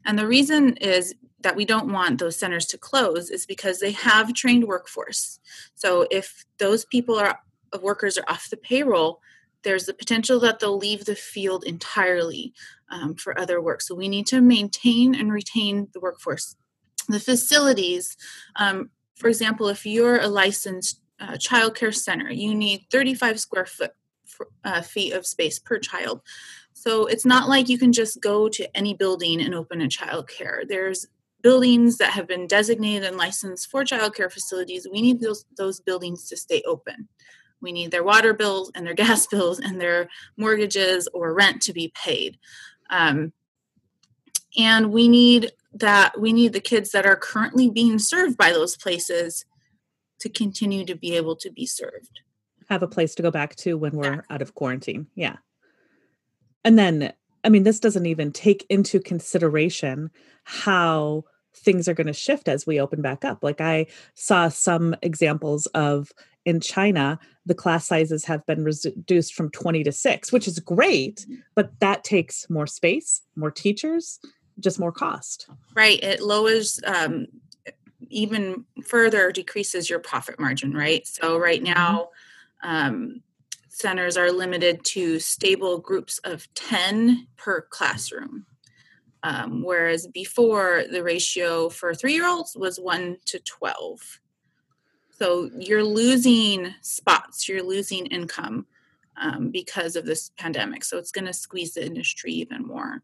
and 0.07 0.19
the 0.19 0.27
reason 0.27 0.79
is 0.79 1.15
that 1.43 1.57
we 1.57 1.67
don't 1.67 1.93
want 1.93 2.19
those 2.19 2.39
centers 2.39 2.65
to 2.69 2.79
close 2.79 3.29
is 3.29 3.45
because 3.45 3.81
they 3.81 3.93
have 3.93 4.33
trained 4.33 4.65
workforce. 4.65 5.41
So 5.75 6.07
if 6.11 6.47
those 6.59 6.87
people 6.87 7.19
are 7.19 7.39
workers 7.83 8.17
are 8.17 8.25
off 8.29 8.49
the 8.49 8.57
payroll, 8.57 9.21
there's 9.63 9.85
the 9.85 9.93
potential 9.93 10.41
that 10.41 10.59
they'll 10.59 10.79
leave 10.79 11.05
the 11.05 11.17
field 11.17 11.65
entirely 11.65 12.55
um, 12.91 13.15
for 13.15 13.39
other 13.39 13.61
work. 13.61 13.83
So 13.83 13.95
we 13.95 14.09
need 14.09 14.27
to 14.29 14.41
maintain 14.41 15.15
and 15.15 15.31
retain 15.31 15.89
the 15.93 16.01
workforce. 16.01 16.57
The 17.09 17.21
facilities, 17.21 18.17
um, 18.57 18.91
for 19.17 19.29
example, 19.29 19.69
if 19.69 19.87
you're 19.87 20.21
a 20.21 20.29
licensed 20.29 21.01
uh, 21.21 21.37
child 21.37 21.75
care 21.75 21.93
center, 21.93 22.31
you 22.31 22.55
need 22.55 22.87
35 22.91 23.41
square 23.41 23.67
foot 23.67 23.93
uh, 24.65 24.83
feet 24.83 25.13
of 25.13 25.27
space 25.27 25.59
per 25.59 25.79
child. 25.79 26.21
So 26.73 27.07
it's 27.07 27.25
not 27.25 27.49
like 27.49 27.69
you 27.69 27.79
can 27.79 27.93
just 27.93 28.21
go 28.21 28.49
to 28.51 28.77
any 28.77 28.95
building 28.95 29.41
and 29.41 29.55
open 29.55 29.81
a 29.81 29.89
child 29.89 30.29
care. 30.29 30.63
There's 30.69 31.07
buildings 31.43 31.99
that 31.99 32.13
have 32.13 32.27
been 32.27 32.47
designated 32.47 33.05
and 33.05 33.17
licensed 33.17 33.71
for 33.71 33.85
child 33.85 34.15
care 34.15 34.31
facilities. 34.31 34.87
We 34.91 35.03
need 35.03 35.21
those, 35.21 35.45
those 35.57 35.81
buildings 35.81 36.29
to 36.29 36.37
stay 36.37 36.63
open. 36.67 37.09
We 37.61 37.73
need 37.73 37.91
their 37.91 38.05
water 38.05 38.33
bills 38.33 38.71
and 38.75 38.87
their 38.87 38.95
gas 39.07 39.27
bills 39.27 39.59
and 39.61 39.81
their 39.81 40.09
mortgages 40.37 41.09
or 41.13 41.35
rent 41.35 41.63
to 41.63 41.73
be 41.73 41.93
paid. 41.95 42.39
Um, 42.91 43.33
and 44.57 44.93
we 44.93 45.09
need 45.09 45.53
that 45.73 46.21
we 46.21 46.33
need 46.33 46.53
the 46.53 46.61
kids 46.61 46.91
that 46.91 47.07
are 47.07 47.17
currently 47.17 47.71
being 47.71 47.99
served 47.99 48.37
by 48.37 48.53
those 48.53 48.77
places 48.77 49.45
to 50.21 50.29
continue 50.29 50.85
to 50.85 50.95
be 50.95 51.15
able 51.17 51.37
to 51.37 51.51
be 51.51 51.67
served 51.67 52.21
have 52.69 52.83
a 52.83 52.89
place 52.89 53.15
to 53.15 53.23
go 53.23 53.31
back 53.31 53.57
to 53.57 53.77
when 53.77 53.93
we're 53.93 54.15
yeah. 54.15 54.21
out 54.31 54.43
of 54.43 54.55
quarantine. 54.55 55.07
Yeah. 55.15 55.37
And 56.65 56.79
then, 56.79 57.13
I 57.45 57.49
mean, 57.49 57.63
this 57.63 57.81
doesn't 57.81 58.07
even 58.07 58.33
take 58.33 58.67
into 58.69 59.01
consideration 59.01 60.11
how 60.45 61.25
things 61.55 61.89
are 61.89 61.95
going 61.95 62.07
to 62.07 62.13
shift 62.13 62.49
as 62.49 62.67
we 62.67 62.81
open 62.81 63.01
back 63.01 63.25
up. 63.25 63.43
Like 63.43 63.61
I 63.61 63.87
saw 64.15 64.49
some 64.49 64.95
examples 65.03 65.67
of 65.69 66.13
in 66.45 66.61
China, 66.61 67.19
the 67.47 67.55
class 67.55 67.87
sizes 67.87 68.25
have 68.25 68.45
been 68.47 68.65
reduced 68.65 69.35
from 69.35 69.51
20 69.51 69.85
to 69.85 69.93
6, 69.93 70.33
which 70.33 70.49
is 70.49 70.59
great, 70.61 71.17
mm-hmm. 71.17 71.41
but 71.55 71.79
that 71.81 72.05
takes 72.05 72.49
more 72.49 72.67
space, 72.67 73.23
more 73.37 73.51
teachers, 73.51 74.19
just 74.61 74.81
more 74.81 74.93
cost. 74.93 75.49
Right. 75.75 76.03
It 76.03 76.21
lowers 76.21 76.81
um, 76.85 77.27
even 78.11 78.65
further 78.85 79.33
decreases 79.33 79.89
your 79.89 79.99
profit 79.99 80.39
margin, 80.39 80.73
right? 80.73 81.07
So 81.07 81.39
right 81.39 81.63
mm-hmm. 81.63 81.75
now 81.75 82.09
um, 82.63 83.23
centers 83.69 84.17
are 84.17 84.33
limited 84.33 84.85
to 84.85 85.19
stable 85.21 85.79
groups 85.79 86.19
of 86.25 86.53
10 86.55 87.29
per 87.37 87.63
classroom. 87.63 88.47
Um, 89.25 89.63
whereas 89.63 90.07
before 90.07 90.85
the 90.91 91.03
ratio 91.03 91.69
for 91.69 91.93
three 91.93 92.15
year 92.15 92.29
olds 92.29 92.57
was 92.57 92.79
1 92.79 93.19
to 93.27 93.41
12. 93.41 94.21
So 95.11 95.51
you're 95.59 95.85
losing 95.85 96.73
spots, 96.81 97.49
you're 97.49 97.63
losing 97.63 98.07
income 98.07 98.67
um, 99.17 99.51
because 99.51 99.97
of 99.97 100.07
this 100.07 100.31
pandemic. 100.39 100.85
So 100.85 100.97
it's 100.99 101.11
going 101.11 101.27
to 101.27 101.33
squeeze 101.33 101.75
the 101.75 101.85
industry 101.85 102.33
even 102.33 102.65
more. 102.65 103.03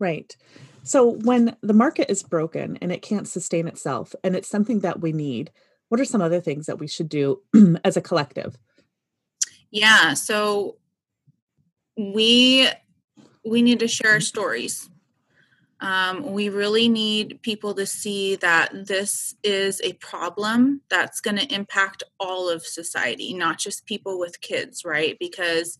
Right. 0.00 0.34
So 0.82 1.10
when 1.10 1.56
the 1.60 1.74
market 1.74 2.10
is 2.10 2.22
broken 2.22 2.78
and 2.80 2.90
it 2.90 3.02
can't 3.02 3.28
sustain 3.28 3.68
itself 3.68 4.14
and 4.24 4.34
it's 4.34 4.48
something 4.48 4.80
that 4.80 5.00
we 5.00 5.12
need, 5.12 5.52
what 5.90 6.00
are 6.00 6.06
some 6.06 6.22
other 6.22 6.40
things 6.40 6.66
that 6.66 6.78
we 6.78 6.88
should 6.88 7.08
do 7.08 7.42
as 7.84 7.96
a 7.96 8.00
collective? 8.00 8.56
Yeah, 9.70 10.14
so 10.14 10.78
we 11.96 12.68
we 13.44 13.62
need 13.62 13.80
to 13.80 13.88
share 13.88 14.20
stories. 14.20 14.88
Um, 15.80 16.32
we 16.32 16.50
really 16.50 16.88
need 16.88 17.40
people 17.42 17.74
to 17.74 17.86
see 17.86 18.36
that 18.36 18.86
this 18.86 19.34
is 19.42 19.80
a 19.82 19.94
problem 19.94 20.82
that's 20.90 21.20
going 21.20 21.38
to 21.38 21.54
impact 21.54 22.02
all 22.18 22.50
of 22.50 22.66
society, 22.66 23.32
not 23.32 23.58
just 23.58 23.86
people 23.86 24.18
with 24.18 24.42
kids, 24.42 24.84
right? 24.84 25.16
Because 25.18 25.78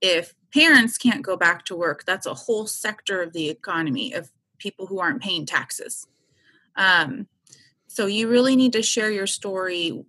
if 0.00 0.32
parents 0.52 0.98
can't 0.98 1.22
go 1.22 1.36
back 1.36 1.64
to 1.66 1.76
work, 1.76 2.04
that's 2.04 2.26
a 2.26 2.34
whole 2.34 2.66
sector 2.66 3.22
of 3.22 3.32
the 3.32 3.48
economy 3.48 4.12
of 4.12 4.30
people 4.58 4.86
who 4.86 5.00
aren't 5.00 5.22
paying 5.22 5.46
taxes. 5.46 6.06
Um, 6.76 7.26
so 7.88 8.06
you 8.06 8.28
really 8.28 8.56
need 8.56 8.72
to 8.74 8.82
share 8.82 9.10
your 9.10 9.26
story 9.26 10.04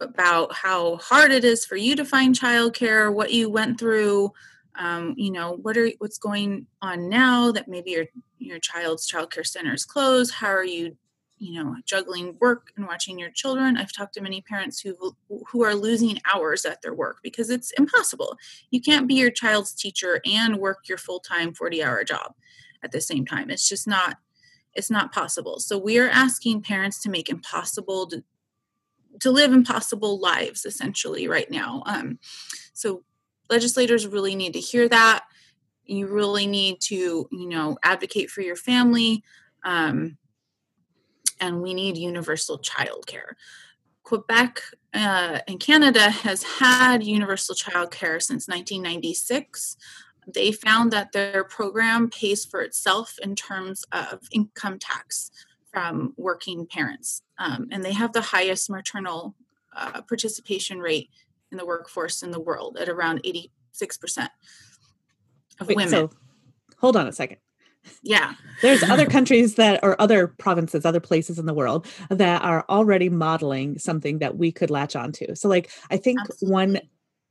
about 0.00 0.54
how 0.54 0.96
hard 0.96 1.30
it 1.30 1.44
is 1.44 1.64
for 1.64 1.76
you 1.76 1.94
to 1.96 2.04
find 2.04 2.34
childcare, 2.34 3.12
what 3.12 3.32
you 3.32 3.50
went 3.50 3.78
through, 3.78 4.32
um, 4.76 5.14
you 5.16 5.30
know, 5.30 5.58
what 5.62 5.76
are 5.76 5.90
what's 5.98 6.18
going 6.18 6.66
on 6.80 7.08
now 7.08 7.52
that 7.52 7.68
maybe 7.68 7.90
your 7.92 8.06
your 8.38 8.58
child's 8.58 9.10
childcare 9.10 9.46
center 9.46 9.74
is 9.74 9.84
closed. 9.84 10.32
How 10.32 10.48
are 10.48 10.64
you, 10.64 10.96
you 11.40 11.54
know, 11.54 11.74
juggling 11.84 12.36
work 12.38 12.68
and 12.76 12.86
watching 12.86 13.18
your 13.18 13.30
children? 13.30 13.76
I've 13.76 13.92
talked 13.92 14.14
to 14.14 14.20
many 14.20 14.42
parents 14.42 14.80
who 14.80 15.16
who 15.50 15.64
are 15.64 15.74
losing 15.74 16.20
hours 16.32 16.64
at 16.64 16.82
their 16.82 16.94
work 16.94 17.18
because 17.22 17.50
it's 17.50 17.72
impossible. 17.72 18.36
You 18.70 18.80
can't 18.80 19.08
be 19.08 19.14
your 19.14 19.30
child's 19.30 19.74
teacher 19.74 20.20
and 20.24 20.58
work 20.58 20.88
your 20.88 20.98
full 20.98 21.20
time 21.20 21.54
forty 21.54 21.82
hour 21.82 22.04
job 22.04 22.34
at 22.84 22.92
the 22.92 23.00
same 23.00 23.24
time. 23.26 23.50
It's 23.50 23.68
just 23.68 23.88
not 23.88 24.18
it's 24.74 24.90
not 24.90 25.12
possible. 25.12 25.58
So 25.58 25.76
we 25.78 25.98
are 25.98 26.08
asking 26.08 26.62
parents 26.62 27.02
to 27.02 27.10
make 27.10 27.28
impossible 27.28 28.10
to 29.20 29.30
live 29.30 29.52
impossible 29.52 30.20
lives 30.20 30.64
essentially 30.64 31.26
right 31.26 31.50
now 31.50 31.82
um, 31.86 32.18
so 32.72 33.02
legislators 33.48 34.06
really 34.06 34.34
need 34.34 34.52
to 34.52 34.60
hear 34.60 34.88
that 34.88 35.24
you 35.84 36.06
really 36.06 36.46
need 36.46 36.80
to 36.80 37.28
you 37.32 37.48
know 37.48 37.76
advocate 37.82 38.30
for 38.30 38.40
your 38.40 38.56
family 38.56 39.22
um, 39.64 40.16
and 41.40 41.62
we 41.62 41.74
need 41.74 41.96
universal 41.96 42.58
childcare. 42.58 43.32
quebec 44.02 44.62
uh, 44.94 45.38
and 45.48 45.60
canada 45.60 46.10
has 46.10 46.42
had 46.42 47.02
universal 47.02 47.54
childcare 47.54 48.20
since 48.20 48.48
1996 48.48 49.76
they 50.26 50.52
found 50.52 50.92
that 50.92 51.12
their 51.12 51.44
program 51.44 52.08
pays 52.08 52.44
for 52.44 52.60
itself 52.60 53.16
in 53.22 53.34
terms 53.34 53.84
of 53.92 54.20
income 54.32 54.78
tax 54.78 55.30
from 55.72 56.14
working 56.16 56.66
parents. 56.66 57.22
Um, 57.38 57.68
and 57.70 57.84
they 57.84 57.92
have 57.92 58.12
the 58.12 58.20
highest 58.20 58.70
maternal 58.70 59.34
uh, 59.74 60.02
participation 60.02 60.80
rate 60.80 61.10
in 61.52 61.58
the 61.58 61.66
workforce 61.66 62.22
in 62.22 62.30
the 62.30 62.40
world 62.40 62.76
at 62.78 62.88
around 62.88 63.22
86% 63.22 64.28
of 65.60 65.68
Wait, 65.68 65.76
women. 65.76 65.90
So 65.90 66.10
hold 66.78 66.96
on 66.96 67.06
a 67.06 67.12
second. 67.12 67.38
Yeah. 68.02 68.34
There's 68.62 68.82
other 68.82 69.06
countries 69.06 69.54
that, 69.54 69.80
or 69.82 70.00
other 70.00 70.26
provinces, 70.26 70.84
other 70.84 71.00
places 71.00 71.38
in 71.38 71.46
the 71.46 71.54
world 71.54 71.86
that 72.08 72.42
are 72.42 72.64
already 72.68 73.08
modeling 73.08 73.78
something 73.78 74.18
that 74.18 74.36
we 74.36 74.52
could 74.52 74.70
latch 74.70 74.96
onto. 74.96 75.34
So, 75.34 75.48
like, 75.48 75.70
I 75.90 75.96
think 75.96 76.20
Absolutely. 76.20 76.52
one 76.52 76.80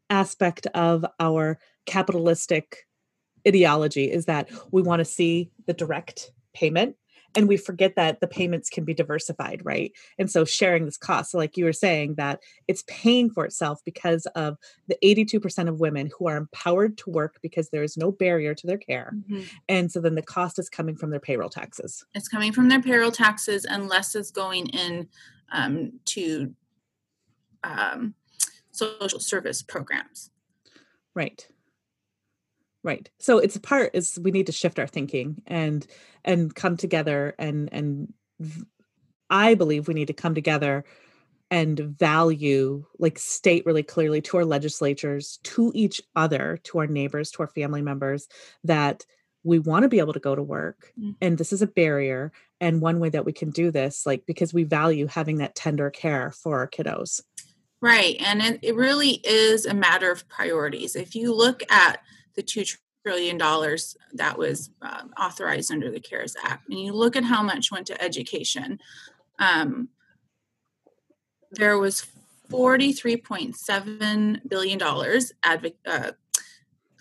aspect 0.10 0.68
of 0.74 1.06
our 1.20 1.60
capitalistic 1.86 2.88
ideology 3.48 4.12
is 4.12 4.26
that 4.26 4.50
we 4.72 4.82
want 4.82 5.00
to 5.00 5.06
see 5.06 5.52
the 5.66 5.74
direct 5.74 6.32
payment 6.54 6.96
and 7.36 7.48
we 7.48 7.58
forget 7.58 7.96
that 7.96 8.20
the 8.20 8.28
payments 8.28 8.70
can 8.70 8.84
be 8.84 8.94
diversified 8.94 9.62
right? 9.64 9.92
And 10.18 10.30
so 10.30 10.46
sharing 10.46 10.86
this 10.86 10.98
cost 10.98 11.32
so 11.32 11.38
like 11.38 11.58
you 11.58 11.66
were 11.66 11.74
saying 11.74 12.16
that 12.16 12.40
it's 12.68 12.84
paying 12.88 13.30
for 13.30 13.46
itself 13.46 13.82
because 13.86 14.26
of 14.36 14.58
the 14.88 14.98
82% 15.04 15.68
of 15.68 15.80
women 15.80 16.10
who 16.18 16.28
are 16.28 16.38
empowered 16.38 16.98
to 17.00 17.10
work 17.10 17.40
because 17.42 17.70
there 17.70 17.84
is 17.84 17.98
no 17.98 18.12
barrier 18.12 18.54
to 18.56 18.68
their 18.68 18.78
care. 18.78 19.14
Mm-hmm. 19.16 19.44
and 19.68 19.92
so 19.92 20.02
then 20.02 20.16
the 20.16 20.22
cost 20.22 20.60
is 20.60 20.70
coming 20.70 20.96
from 20.96 21.12
their 21.12 21.20
payroll 21.20 21.50
taxes. 21.50 22.06
It's 22.14 22.28
coming 22.28 22.52
from 22.52 22.70
their 22.70 22.82
payroll 22.82 23.12
taxes 23.12 23.66
and 23.66 23.88
less 23.88 24.16
is 24.16 24.32
going 24.32 24.68
in 24.68 25.08
um, 25.52 26.00
to 26.06 26.54
um, 27.64 28.14
social 28.72 29.20
service 29.20 29.62
programs. 29.62 30.32
Right 31.16 31.48
right. 32.84 33.10
So 33.20 33.38
it's 33.40 33.56
a 33.56 33.62
part 33.62 33.92
is 33.94 34.20
we 34.22 34.32
need 34.32 34.48
to 34.48 34.52
shift 34.52 34.80
our 34.80 34.88
thinking 34.88 35.42
and 35.48 35.86
and 36.24 36.54
come 36.54 36.78
together 36.78 37.36
and 37.38 37.70
and 37.72 38.14
i 39.30 39.54
believe 39.54 39.88
we 39.88 39.94
need 39.94 40.08
to 40.08 40.14
come 40.14 40.34
together 40.36 40.84
and 41.52 41.80
value 41.80 42.86
like 43.00 43.18
state 43.18 43.66
really 43.66 43.84
clearly 43.84 44.22
to 44.22 44.38
our 44.38 44.46
legislatures 44.46 45.40
to 45.44 45.72
each 45.76 46.02
other 46.16 46.60
to 46.64 46.80
our 46.80 46.88
neighbors 46.88 47.32
to 47.32 47.42
our 47.42 47.48
family 47.48 47.82
members 47.82 48.28
that 48.64 49.06
we 49.44 49.60
want 49.60 49.84
to 49.84 49.90
be 49.90 50.00
able 50.00 50.14
to 50.14 50.20
go 50.20 50.36
to 50.36 50.44
work 50.44 50.92
mm-hmm. 51.00 51.12
and 51.22 51.38
this 51.38 51.52
is 51.54 51.62
a 51.62 51.68
barrier 51.68 52.32
and 52.62 52.82
one 52.82 53.00
way 53.00 53.10
that 53.10 53.26
we 53.26 53.34
can 53.34 53.50
do 53.52 53.72
this 53.72 54.06
like 54.06 54.26
because 54.26 54.54
we 54.54 54.64
value 54.64 55.08
having 55.08 55.38
that 55.38 55.56
tender 55.56 55.90
care 55.90 56.32
for 56.32 56.58
our 56.58 56.68
kiddos. 56.68 57.22
Right 57.82 58.18
and 58.20 58.42
it, 58.42 58.60
it 58.62 58.76
really 58.76 59.22
is 59.24 59.66
a 59.66 59.74
matter 59.74 60.12
of 60.12 60.28
priorities. 60.28 60.96
If 60.96 61.16
you 61.16 61.34
look 61.34 61.64
at 61.72 62.02
the 62.40 62.44
two 62.44 62.64
trillion 63.06 63.38
dollars 63.38 63.98
that 64.14 64.38
was 64.38 64.70
uh, 64.82 65.04
authorized 65.20 65.74
under 65.74 65.92
the 65.92 66.00
CARES 66.00 66.38
Act, 66.42 66.70
and 66.70 66.80
you 66.80 66.94
look 66.94 67.18
at 67.18 67.26
how 67.26 67.44
much 67.44 67.70
went 67.70 67.86
to 67.88 68.02
education, 68.02 68.80
um, 69.40 69.90
there 71.52 71.78
was 71.78 72.08
forty-three 72.50 73.18
point 73.18 73.58
seven 73.58 74.42
billion 74.48 74.78
dollars 74.80 75.34
adv- 75.44 75.74
uh, 75.86 76.12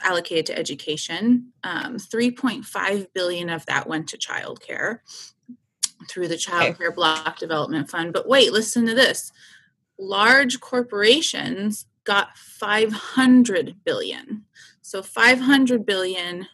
allocated 0.03 0.47
to 0.47 0.59
education. 0.59 1.53
Um, 1.63 1.97
3.5 1.97 3.07
billion 3.15 3.51
of 3.51 3.67
that 3.67 3.89
went 3.89 4.09
to 4.09 4.19
childcare 4.19 5.01
through 6.09 6.29
the 6.29 6.37
Child 6.37 6.71
okay. 6.71 6.79
Care 6.79 6.93
Block 6.93 7.39
Development 7.39 7.91
Fund. 7.91 8.13
But 8.13 8.29
wait, 8.29 8.53
listen 8.53 8.87
to 8.87 8.95
this. 8.95 9.33
Large 9.99 10.61
corporations 10.61 11.87
got 12.05 12.37
500 12.37 13.77
billion. 13.85 14.45
So 14.89 15.03
500 15.03 15.85
billion 15.85 16.47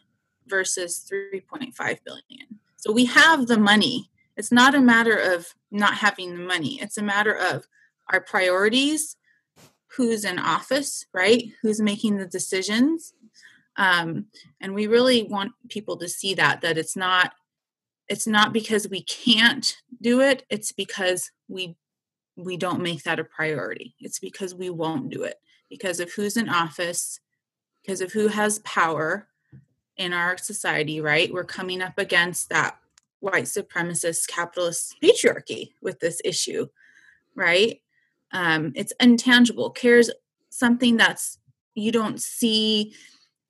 versus 0.45 1.09
3.5 1.09 1.73
billion. 2.03 2.59
So 2.75 2.91
we 2.91 3.05
have 3.05 3.47
the 3.47 3.57
money. 3.57 4.09
It's 4.35 4.51
not 4.51 4.75
a 4.75 4.81
matter 4.81 5.15
of 5.15 5.47
not 5.71 5.93
having 5.93 6.35
the 6.35 6.43
money. 6.43 6.81
It's 6.81 6.97
a 6.97 7.01
matter 7.01 7.33
of 7.33 7.65
our 8.11 8.19
priorities, 8.19 9.15
who's 9.95 10.25
in 10.25 10.37
office, 10.37 11.05
right? 11.13 11.45
Who's 11.61 11.79
making 11.79 12.17
the 12.17 12.25
decisions. 12.25 13.13
Um, 13.77 14.25
and 14.59 14.75
we 14.75 14.87
really 14.87 15.23
want 15.23 15.53
people 15.69 15.95
to 15.95 16.09
see 16.09 16.33
that 16.33 16.59
that 16.59 16.77
it's 16.77 16.97
not 16.97 17.31
it's 18.09 18.27
not 18.27 18.51
because 18.51 18.89
we 18.89 19.01
can't 19.01 19.77
do 20.01 20.19
it 20.19 20.43
it's 20.49 20.71
because 20.71 21.31
we 21.47 21.75
we 22.35 22.55
don't 22.57 22.83
make 22.83 23.03
that 23.03 23.19
a 23.19 23.23
priority 23.23 23.95
it's 23.99 24.19
because 24.19 24.53
we 24.53 24.69
won't 24.69 25.09
do 25.09 25.23
it 25.23 25.35
because 25.69 25.99
of 25.99 26.13
who's 26.13 26.37
in 26.37 26.47
office 26.47 27.19
because 27.85 28.01
of 28.01 28.11
who 28.11 28.27
has 28.27 28.59
power 28.59 29.27
in 29.97 30.13
our 30.13 30.37
society 30.37 31.01
right? 31.01 31.31
We're 31.31 31.43
coming 31.43 31.81
up 31.81 31.97
against 31.97 32.49
that 32.49 32.77
white 33.19 33.45
supremacist 33.45 34.27
capitalist 34.27 34.95
patriarchy 35.01 35.71
with 35.81 35.99
this 35.99 36.21
issue 36.25 36.67
right? 37.35 37.81
Um, 38.31 38.71
it's 38.75 38.93
intangible. 38.99 39.69
Cares 39.69 40.09
something 40.49 40.97
that's 40.97 41.37
you 41.75 41.91
don't 41.91 42.21
see 42.21 42.93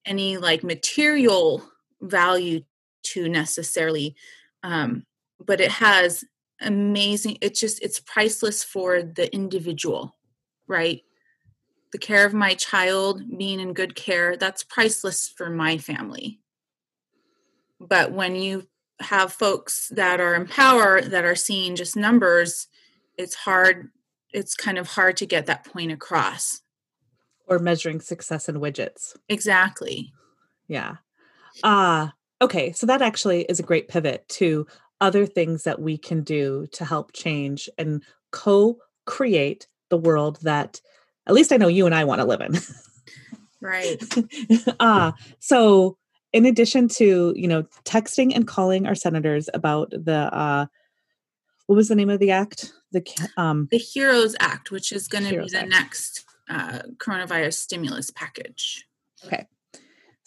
any 0.06 0.38
like 0.38 0.64
material 0.64 1.64
value 2.02 2.62
to 3.04 3.30
necessarily 3.30 4.16
um, 4.64 5.06
but 5.44 5.62
it 5.62 5.72
has 5.72 6.24
amazing 6.62 7.38
it's 7.42 7.60
just 7.60 7.82
it's 7.84 8.00
priceless 8.00 8.64
for 8.64 9.04
the 9.04 9.32
individual 9.34 10.16
right 10.68 11.02
the 11.96 12.00
care 12.00 12.26
of 12.26 12.34
my 12.34 12.54
child 12.56 13.22
being 13.38 13.58
in 13.58 13.72
good 13.72 13.96
care 13.96 14.36
that's 14.36 14.66
priceless 14.66 15.30
for 15.30 15.50
my 15.50 15.78
family. 15.78 16.42
But 17.80 18.12
when 18.12 18.36
you 18.36 18.68
have 19.00 19.32
folks 19.32 19.88
that 19.96 20.20
are 20.20 20.36
in 20.36 20.46
power 20.46 21.00
that 21.00 21.24
are 21.24 21.36
seeing 21.36 21.78
just 21.78 21.96
numbers 21.96 22.68
it's 23.18 23.34
hard 23.34 23.92
it's 24.34 24.56
kind 24.56 24.78
of 24.78 24.90
hard 24.90 25.16
to 25.16 25.26
get 25.26 25.46
that 25.46 25.64
point 25.64 25.94
across. 25.94 26.60
Or 27.48 27.60
measuring 27.60 28.02
success 28.02 28.50
in 28.50 28.56
widgets. 28.56 29.16
Exactly. 29.30 30.12
Yeah. 30.68 30.96
Uh 31.64 32.10
okay 32.42 32.74
so 32.74 32.86
that 32.88 33.02
actually 33.02 33.44
is 33.44 33.62
a 33.62 33.64
great 33.64 33.88
pivot 33.88 34.28
to 34.28 34.68
other 35.00 35.26
things 35.26 35.64
that 35.64 35.80
we 35.82 35.98
can 35.98 36.24
do 36.24 36.68
to 36.74 36.84
help 36.84 37.14
change 37.14 37.70
and 37.78 38.04
co-create 38.34 39.68
the 39.90 39.98
world 39.98 40.40
that 40.42 40.82
at 41.28 41.34
least 41.34 41.52
i 41.52 41.58
know 41.58 41.68
you 41.68 41.86
and 41.86 41.96
i 41.96 42.04
want 42.04 42.22
to 42.22 42.28
live 42.28 42.42
in 42.42 42.54
right 43.62 44.04
uh 44.80 45.12
so 45.40 45.98
in 46.34 46.46
addition 46.46 46.88
to 46.88 47.34
you 47.36 47.48
know 47.48 47.64
texting 47.84 48.36
and 48.36 48.48
calling 48.48 48.86
our 48.86 48.96
senators 48.96 49.50
about 49.54 49.90
the 49.92 50.30
uh 50.36 50.66
what 51.68 51.76
was 51.76 51.88
the 51.88 51.96
name 51.96 52.10
of 52.10 52.20
the 52.20 52.32
act 52.32 52.72
the 52.92 53.04
um 53.38 53.68
the 53.72 53.78
heroes 53.78 54.36
act 54.40 54.72
which 54.72 54.92
is 54.92 55.08
going 55.08 55.24
to 55.24 55.42
be 55.42 55.50
the 55.50 55.60
act. 55.60 55.70
next 55.70 56.26
uh 56.50 56.80
coronavirus 56.98 57.54
stimulus 57.54 58.12
package 58.12 58.86
okay 59.26 59.48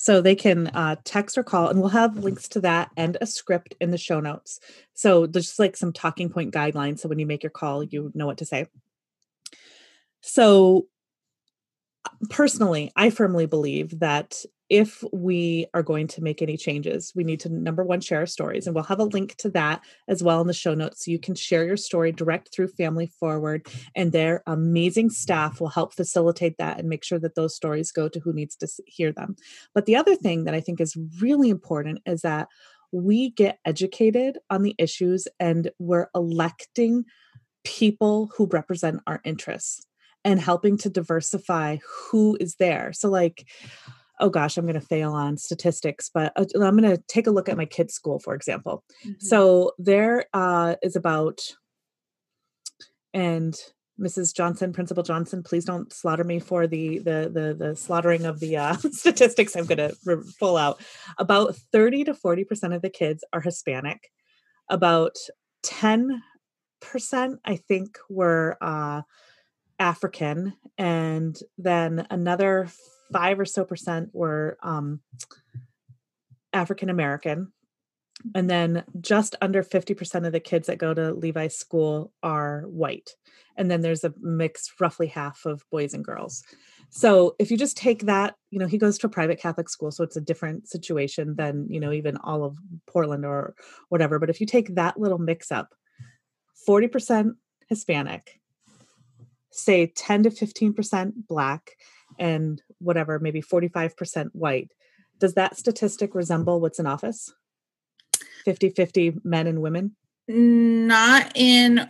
so 0.01 0.21
they 0.21 0.37
can 0.37 0.69
uh, 0.69 0.95
text 1.03 1.37
or 1.37 1.43
call, 1.43 1.69
and 1.69 1.81
we'll 1.81 1.89
have 1.89 2.19
links 2.19 2.49
to 2.51 2.61
that 2.61 2.91
and 2.97 3.19
a 3.21 3.27
script 3.27 3.75
in 3.81 3.91
the 3.91 3.99
show 3.99 4.21
notes. 4.21 4.61
So 4.95 5.27
there's 5.27 5.47
just 5.47 5.59
like 5.59 5.77
some 5.77 5.93
talking 5.93 6.31
point 6.31 6.55
guidelines. 6.55 7.01
So 7.01 7.09
when 7.09 7.19
you 7.19 7.27
make 7.27 7.43
your 7.43 7.51
call, 7.51 7.83
you 7.83 8.13
know 8.15 8.25
what 8.25 8.39
to 8.39 8.45
say. 8.45 8.69
So 10.21 10.87
personally, 12.31 12.91
I 12.97 13.11
firmly 13.11 13.47
believe 13.47 14.01
that 14.01 14.45
if 14.69 15.03
we 15.13 15.67
are 15.73 15.83
going 15.83 16.07
to 16.07 16.23
make 16.23 16.43
any 16.43 16.57
changes, 16.57 17.13
we 17.15 17.25
need 17.25 17.41
to 17.41 17.49
number 17.49 17.83
one, 17.83 18.01
share 18.01 18.21
our 18.21 18.27
stories. 18.27 18.67
And 18.67 18.75
we'll 18.75 18.85
have 18.85 19.01
a 19.01 19.05
link 19.05 19.35
to 19.37 19.49
that 19.51 19.81
as 20.09 20.23
well 20.23 20.41
in 20.43 20.47
the 20.47 20.53
show 20.53 20.75
notes. 20.75 21.05
So 21.05 21.11
you 21.11 21.19
can 21.19 21.35
share 21.35 21.65
your 21.65 21.79
story 21.79 22.13
direct 22.13 22.53
through 22.53 22.69
Family 22.69 23.07
Forward, 23.19 23.67
and 23.95 24.13
their 24.13 24.43
amazing 24.47 25.11
staff 25.11 25.61
will 25.61 25.69
help 25.69 25.95
facilitate 25.95 26.59
that 26.59 26.79
and 26.79 26.89
make 26.89 27.03
sure 27.03 27.19
that 27.19 27.35
those 27.35 27.57
stories 27.57 27.93
go 27.93 28.09
to 28.09 28.21
who 28.21 28.33
needs 28.33 28.57
to 28.57 28.69
hear 28.87 29.11
them. 29.11 29.37
But 29.75 29.87
the 29.87 29.97
other 29.97 30.15
thing 30.15 30.45
that 30.45 30.55
I 30.55 30.61
think 30.61 30.81
is 30.81 30.97
really 31.21 31.49
important 31.49 32.01
is 32.05 32.21
that 32.23 32.49
we 32.93 33.31
get 33.31 33.59
educated 33.65 34.39
on 34.51 34.63
the 34.63 34.75
issues 34.79 35.27
and 35.41 35.71
we're 35.79 36.09
electing 36.15 37.05
people 37.65 38.31
who 38.37 38.49
represent 38.51 39.01
our 39.07 39.21
interests 39.25 39.88
and 40.29 40.39
helping 40.39 40.77
to 40.77 40.91
diversify 40.91 41.79
who 42.11 42.37
is 42.39 42.57
there. 42.57 42.93
So, 42.93 43.09
like, 43.09 43.49
oh 44.21 44.29
gosh, 44.29 44.59
I'm 44.59 44.67
going 44.67 44.75
to 44.75 44.81
fail 44.81 45.15
on 45.15 45.39
statistics, 45.39 46.11
but 46.13 46.35
uh, 46.37 46.45
I'm 46.63 46.77
going 46.77 46.95
to 46.95 47.03
take 47.09 47.27
a 47.27 47.31
look 47.31 47.49
at 47.49 47.57
my 47.57 47.65
kids' 47.65 47.95
school, 47.95 48.19
for 48.19 48.35
example. 48.35 48.85
Mm-hmm. 49.07 49.13
So 49.21 49.73
there 49.79 50.27
uh, 50.35 50.75
is 50.83 50.97
about, 50.97 51.41
and 53.15 53.59
Mrs. 53.99 54.37
Johnson, 54.37 54.75
Principal 54.75 55.03
Johnson, 55.03 55.43
please 55.43 55.65
don't 55.65 55.91
slaughter 55.95 56.25
me 56.25 56.41
for 56.41 56.67
the 56.67 56.99
the 56.99 57.31
the, 57.33 57.57
the 57.59 57.75
slaughtering 57.75 58.27
of 58.27 58.39
the 58.39 58.59
uh, 58.59 58.75
statistics. 58.93 59.57
I'm 59.57 59.65
going 59.65 59.79
to 59.79 59.97
re- 60.05 60.23
pull 60.39 60.59
out. 60.59 60.79
About 61.17 61.57
30 61.73 62.05
to 62.05 62.15
40 62.15 62.45
percent 62.45 62.75
of 62.75 62.83
the 62.83 62.91
kids 62.91 63.25
are 63.33 63.41
Hispanic. 63.41 64.11
About 64.69 65.17
10 65.63 66.23
percent, 66.83 67.41
I 67.47 67.57
think, 67.57 67.99
were 68.11 68.59
uh, 68.61 69.03
African, 69.79 70.55
and 70.77 71.39
then 71.57 72.07
another 72.11 72.69
five 73.13 73.41
or 73.41 73.45
so 73.45 73.65
percent 73.65 74.11
were 74.13 74.59
um, 74.63 75.01
African 76.53 76.91
American. 76.91 77.53
And 78.35 78.51
then 78.51 78.85
just 79.01 79.37
under 79.41 79.63
50% 79.63 80.27
of 80.27 80.33
the 80.33 80.41
kids 80.41 80.67
that 80.67 80.79
go 80.79 80.93
to 80.93 81.13
Levi's 81.13 81.57
school 81.57 82.13
are 82.23 82.63
white. 82.63 83.11
And 83.57 83.71
then 83.71 83.81
there's 83.81 84.03
a 84.03 84.13
mix, 84.21 84.73
roughly 84.81 85.07
half 85.07 85.47
of 85.47 85.65
boys 85.71 85.95
and 85.95 86.05
girls. 86.05 86.43
So 86.91 87.37
if 87.39 87.51
you 87.51 87.57
just 87.57 87.77
take 87.77 88.07
that, 88.07 88.35
you 88.51 88.59
know, 88.59 88.67
he 88.67 88.79
goes 88.79 88.99
to 88.99 89.07
a 89.07 89.11
private 89.11 89.41
Catholic 89.41 89.69
school, 89.69 89.91
so 89.91 90.03
it's 90.03 90.17
a 90.17 90.21
different 90.23 90.69
situation 90.69 91.37
than, 91.37 91.67
you 91.69 91.81
know, 91.81 91.93
even 91.93 92.17
all 92.19 92.45
of 92.45 92.57
Portland 92.87 93.25
or 93.25 93.55
whatever. 93.89 94.19
But 94.19 94.31
if 94.31 94.41
you 94.41 94.47
take 94.47 94.75
that 94.75 94.99
little 94.99 95.19
mix 95.19 95.53
up, 95.53 95.75
40% 96.69 97.33
Hispanic, 97.69 98.41
say 99.59 99.87
10 99.87 100.25
to 100.25 100.31
15% 100.31 101.13
black, 101.29 101.77
and 102.19 102.63
whatever, 102.79 103.19
maybe 103.19 103.43
45% 103.43 104.31
white. 104.33 104.73
Does 105.19 105.35
that 105.35 105.57
statistic 105.57 106.15
resemble 106.15 106.61
what's 106.61 106.79
in 106.79 106.87
office? 106.87 107.33
50 108.45 108.71
50 108.71 109.15
men 109.25 109.47
and 109.47 109.61
women? 109.61 109.97
Not 110.29 111.33
in 111.35 111.89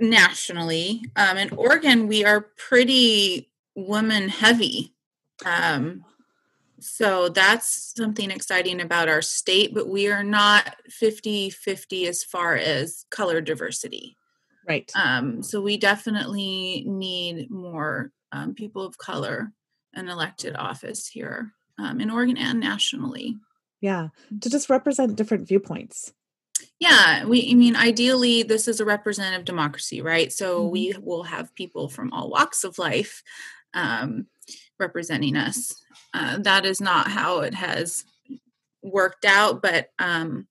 nationally. 0.00 1.02
Um, 1.14 1.36
in 1.36 1.50
Oregon, 1.50 2.08
we 2.08 2.24
are 2.24 2.48
pretty 2.56 3.50
woman 3.74 4.28
heavy. 4.28 4.92
Um, 5.44 6.04
so 6.80 7.28
that's 7.28 7.94
something 7.96 8.30
exciting 8.30 8.80
about 8.80 9.08
our 9.08 9.22
state, 9.22 9.74
but 9.74 9.88
we 9.88 10.08
are 10.08 10.24
not 10.24 10.76
50 10.88 11.50
50 11.50 12.06
as 12.06 12.22
far 12.22 12.54
as 12.56 13.06
color 13.10 13.40
diversity. 13.40 14.16
Right. 14.68 14.90
Um, 14.94 15.42
so 15.42 15.60
we 15.60 15.76
definitely 15.76 16.84
need 16.86 17.50
more 17.50 18.10
um, 18.32 18.54
people 18.54 18.84
of 18.84 18.98
color 18.98 19.52
in 19.94 20.08
elected 20.08 20.56
office 20.56 21.06
here 21.06 21.52
um, 21.78 22.00
in 22.00 22.10
Oregon 22.10 22.36
and 22.36 22.58
nationally. 22.60 23.36
Yeah, 23.80 24.08
to 24.40 24.50
just 24.50 24.70
represent 24.70 25.16
different 25.16 25.46
viewpoints. 25.46 26.12
Yeah, 26.80 27.24
we. 27.24 27.50
I 27.50 27.54
mean, 27.54 27.76
ideally, 27.76 28.42
this 28.42 28.68
is 28.68 28.80
a 28.80 28.84
representative 28.84 29.44
democracy, 29.44 30.02
right? 30.02 30.32
So 30.32 30.60
mm-hmm. 30.60 30.70
we 30.70 30.94
will 31.00 31.22
have 31.22 31.54
people 31.54 31.88
from 31.88 32.12
all 32.12 32.30
walks 32.30 32.64
of 32.64 32.78
life 32.78 33.22
um, 33.74 34.26
representing 34.80 35.36
us. 35.36 35.74
Uh, 36.12 36.38
that 36.38 36.64
is 36.64 36.80
not 36.80 37.08
how 37.08 37.40
it 37.40 37.54
has 37.54 38.04
worked 38.82 39.24
out, 39.24 39.62
but 39.62 39.90
um, 39.98 40.46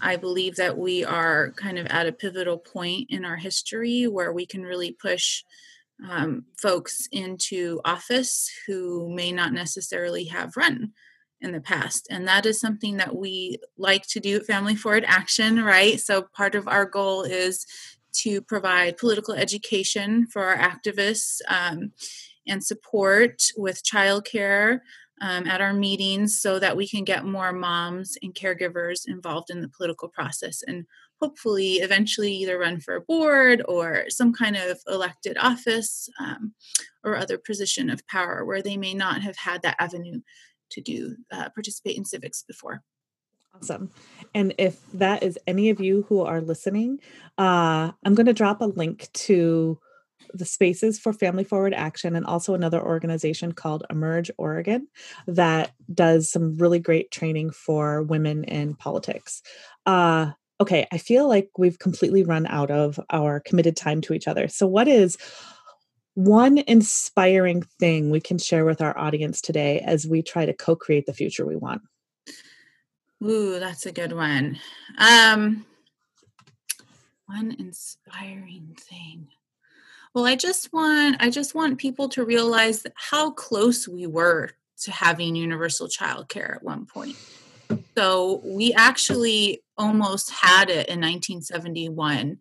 I 0.00 0.16
believe 0.16 0.56
that 0.56 0.76
we 0.76 1.04
are 1.04 1.52
kind 1.56 1.78
of 1.78 1.86
at 1.86 2.06
a 2.06 2.12
pivotal 2.12 2.58
point 2.58 3.08
in 3.10 3.24
our 3.24 3.36
history 3.36 4.06
where 4.06 4.32
we 4.32 4.46
can 4.46 4.62
really 4.62 4.92
push 4.92 5.42
um, 6.08 6.44
folks 6.56 7.08
into 7.12 7.80
office 7.84 8.50
who 8.66 9.14
may 9.14 9.32
not 9.32 9.52
necessarily 9.52 10.24
have 10.24 10.56
run 10.56 10.92
in 11.40 11.52
the 11.52 11.60
past. 11.60 12.06
And 12.10 12.28
that 12.28 12.46
is 12.46 12.60
something 12.60 12.98
that 12.98 13.14
we 13.14 13.58
like 13.78 14.06
to 14.08 14.20
do 14.20 14.36
at 14.36 14.46
Family 14.46 14.76
Forward 14.76 15.04
Action, 15.06 15.62
right? 15.62 15.98
So 16.00 16.22
part 16.34 16.54
of 16.54 16.68
our 16.68 16.84
goal 16.84 17.22
is 17.22 17.66
to 18.12 18.42
provide 18.42 18.96
political 18.96 19.34
education 19.34 20.26
for 20.26 20.44
our 20.44 20.56
activists 20.56 21.40
um, 21.48 21.92
and 22.46 22.62
support 22.62 23.42
with 23.56 23.84
childcare 23.84 24.80
um, 25.20 25.46
at 25.46 25.60
our 25.60 25.72
meetings 25.72 26.40
so 26.40 26.58
that 26.58 26.76
we 26.76 26.88
can 26.88 27.04
get 27.04 27.24
more 27.24 27.52
moms 27.52 28.16
and 28.22 28.34
caregivers 28.34 29.06
involved 29.06 29.50
in 29.50 29.60
the 29.60 29.68
political 29.68 30.08
process 30.08 30.62
and 30.66 30.86
hopefully 31.20 31.74
eventually 31.74 32.32
either 32.32 32.58
run 32.58 32.80
for 32.80 32.96
a 32.96 33.00
board 33.02 33.62
or 33.68 34.04
some 34.08 34.32
kind 34.32 34.56
of 34.56 34.78
elected 34.88 35.36
office 35.38 36.08
um, 36.18 36.54
or 37.04 37.16
other 37.16 37.38
position 37.38 37.90
of 37.90 38.06
power 38.06 38.44
where 38.44 38.62
they 38.62 38.76
may 38.76 38.94
not 38.94 39.20
have 39.20 39.36
had 39.36 39.60
that 39.62 39.76
avenue 39.78 40.20
to 40.70 40.80
do 40.80 41.16
uh, 41.32 41.48
participate 41.50 41.96
in 41.96 42.04
civics 42.04 42.42
before. 42.42 42.82
Awesome. 43.54 43.90
And 44.34 44.54
if 44.58 44.80
that 44.92 45.22
is 45.22 45.38
any 45.46 45.70
of 45.70 45.80
you 45.80 46.06
who 46.08 46.20
are 46.22 46.40
listening 46.40 47.00
uh, 47.36 47.92
i'm 48.04 48.14
going 48.14 48.26
to 48.26 48.32
drop 48.32 48.60
a 48.60 48.66
link 48.66 49.08
to 49.12 49.78
the 50.34 50.44
spaces 50.44 50.98
for 50.98 51.12
family 51.12 51.44
forward 51.44 51.74
action 51.74 52.14
and 52.14 52.26
also 52.26 52.54
another 52.54 52.80
organization 52.80 53.52
called 53.52 53.84
emerge 53.90 54.30
oregon 54.38 54.86
that 55.26 55.72
does 55.92 56.30
some 56.30 56.56
really 56.56 56.78
great 56.78 57.10
training 57.10 57.50
for 57.50 58.02
women 58.02 58.44
in 58.44 58.74
politics. 58.74 59.42
Uh, 59.86 60.30
okay 60.60 60.86
i 60.92 60.98
feel 60.98 61.26
like 61.26 61.48
we've 61.56 61.78
completely 61.78 62.22
run 62.22 62.46
out 62.46 62.70
of 62.70 63.00
our 63.10 63.40
committed 63.40 63.76
time 63.76 64.00
to 64.02 64.12
each 64.12 64.28
other. 64.28 64.46
So 64.46 64.66
what 64.66 64.86
is 64.86 65.16
one 66.14 66.58
inspiring 66.58 67.62
thing 67.78 68.10
we 68.10 68.20
can 68.20 68.36
share 68.36 68.64
with 68.64 68.82
our 68.82 68.96
audience 68.98 69.40
today 69.40 69.80
as 69.80 70.06
we 70.06 70.22
try 70.22 70.44
to 70.44 70.52
co-create 70.52 71.06
the 71.06 71.14
future 71.14 71.46
we 71.46 71.56
want? 71.56 71.82
Ooh 73.24 73.58
that's 73.58 73.86
a 73.86 73.92
good 73.92 74.12
one. 74.12 74.58
Um 74.98 75.64
one 77.26 77.54
inspiring 77.58 78.76
thing 78.78 79.28
well, 80.14 80.26
I 80.26 80.36
just 80.36 80.72
want 80.72 81.16
I 81.20 81.30
just 81.30 81.54
want 81.54 81.78
people 81.78 82.08
to 82.10 82.24
realize 82.24 82.84
how 82.96 83.30
close 83.30 83.86
we 83.86 84.06
were 84.06 84.50
to 84.82 84.90
having 84.90 85.36
universal 85.36 85.88
childcare 85.88 86.56
at 86.56 86.62
one 86.62 86.86
point. 86.86 87.16
So 87.96 88.40
we 88.44 88.72
actually 88.72 89.62
almost 89.76 90.30
had 90.30 90.68
it 90.70 90.88
in 90.88 91.00
1971 91.00 92.38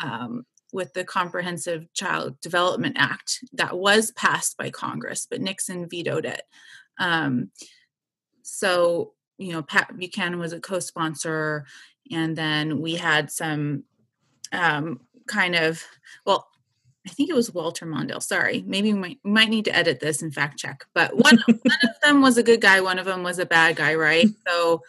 um, 0.00 0.44
with 0.72 0.92
the 0.92 1.02
Comprehensive 1.02 1.92
Child 1.94 2.40
Development 2.40 2.94
Act 2.98 3.40
that 3.54 3.76
was 3.76 4.12
passed 4.12 4.56
by 4.56 4.70
Congress, 4.70 5.26
but 5.28 5.40
Nixon 5.40 5.88
vetoed 5.88 6.26
it. 6.26 6.42
Um, 7.00 7.50
so 8.42 9.14
you 9.38 9.52
know, 9.52 9.62
Pat 9.62 9.96
Buchanan 9.96 10.38
was 10.38 10.52
a 10.52 10.60
co-sponsor, 10.60 11.64
and 12.10 12.36
then 12.36 12.80
we 12.80 12.96
had 12.96 13.30
some 13.30 13.84
um, 14.52 15.00
kind 15.26 15.54
of 15.54 15.82
well 16.24 16.48
I 17.08 17.10
think 17.10 17.30
it 17.30 17.34
was 17.34 17.54
Walter 17.54 17.86
Mondale. 17.86 18.22
Sorry, 18.22 18.62
maybe 18.66 18.92
we 18.92 18.98
might, 18.98 19.18
might 19.24 19.48
need 19.48 19.64
to 19.64 19.74
edit 19.74 19.98
this 19.98 20.20
and 20.20 20.32
fact 20.32 20.58
check. 20.58 20.84
But 20.92 21.16
one, 21.16 21.38
one 21.46 21.78
of 21.82 21.90
them 22.02 22.20
was 22.20 22.36
a 22.36 22.42
good 22.42 22.60
guy, 22.60 22.82
one 22.82 22.98
of 22.98 23.06
them 23.06 23.22
was 23.22 23.38
a 23.38 23.46
bad 23.46 23.76
guy, 23.76 23.94
right? 23.94 24.26
So 24.46 24.82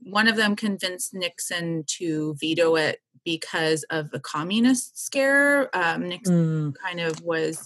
one 0.00 0.28
of 0.28 0.36
them 0.36 0.54
convinced 0.54 1.14
Nixon 1.14 1.84
to 1.98 2.34
veto 2.40 2.76
it 2.76 3.00
because 3.24 3.84
of 3.84 4.10
the 4.10 4.20
communist 4.20 5.02
scare. 5.02 5.74
Um, 5.74 6.08
Nixon 6.08 6.72
mm. 6.72 6.74
kind 6.74 7.00
of 7.00 7.22
was 7.22 7.64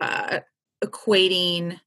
uh, 0.00 0.40
equating 0.82 1.78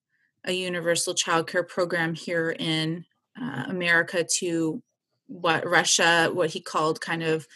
a 0.45 0.51
universal 0.51 1.15
child 1.15 1.47
care 1.47 1.63
program 1.63 2.13
here 2.13 2.51
in 2.51 3.05
uh, 3.41 3.63
America 3.67 4.25
to 4.39 4.83
what 5.27 5.67
Russia, 5.67 6.29
what 6.31 6.51
he 6.51 6.59
called 6.59 7.01
kind 7.01 7.23
of 7.23 7.47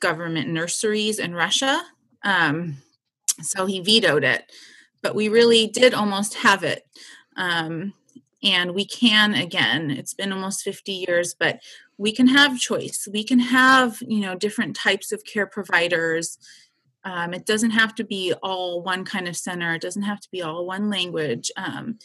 government 0.00 0.48
nurseries 0.48 1.18
in 1.18 1.34
Russia. 1.34 1.82
Um, 2.26 2.78
so 3.40 3.64
he 3.64 3.80
vetoed 3.80 4.24
it. 4.24 4.50
But 5.02 5.14
we 5.14 5.28
really 5.28 5.68
did 5.68 5.94
almost 5.94 6.34
have 6.34 6.64
it. 6.64 6.84
Um, 7.36 7.94
and 8.42 8.74
we 8.74 8.84
can 8.84 9.34
again, 9.34 9.90
it's 9.90 10.14
been 10.14 10.32
almost 10.32 10.62
50 10.62 10.92
years, 10.92 11.34
but 11.38 11.60
we 11.96 12.12
can 12.12 12.26
have 12.28 12.58
choice. 12.58 13.08
We 13.10 13.24
can 13.24 13.38
have, 13.38 13.98
you 14.06 14.20
know, 14.20 14.34
different 14.34 14.76
types 14.76 15.12
of 15.12 15.24
care 15.24 15.46
providers. 15.46 16.38
Um, 17.04 17.32
it 17.32 17.46
doesn't 17.46 17.70
have 17.70 17.94
to 17.94 18.04
be 18.04 18.34
all 18.42 18.82
one 18.82 19.04
kind 19.04 19.28
of 19.28 19.36
center, 19.36 19.74
it 19.74 19.82
doesn't 19.82 20.02
have 20.02 20.20
to 20.20 20.30
be 20.30 20.42
all 20.42 20.66
one 20.66 20.90
language. 20.90 21.50
Um, 21.56 21.98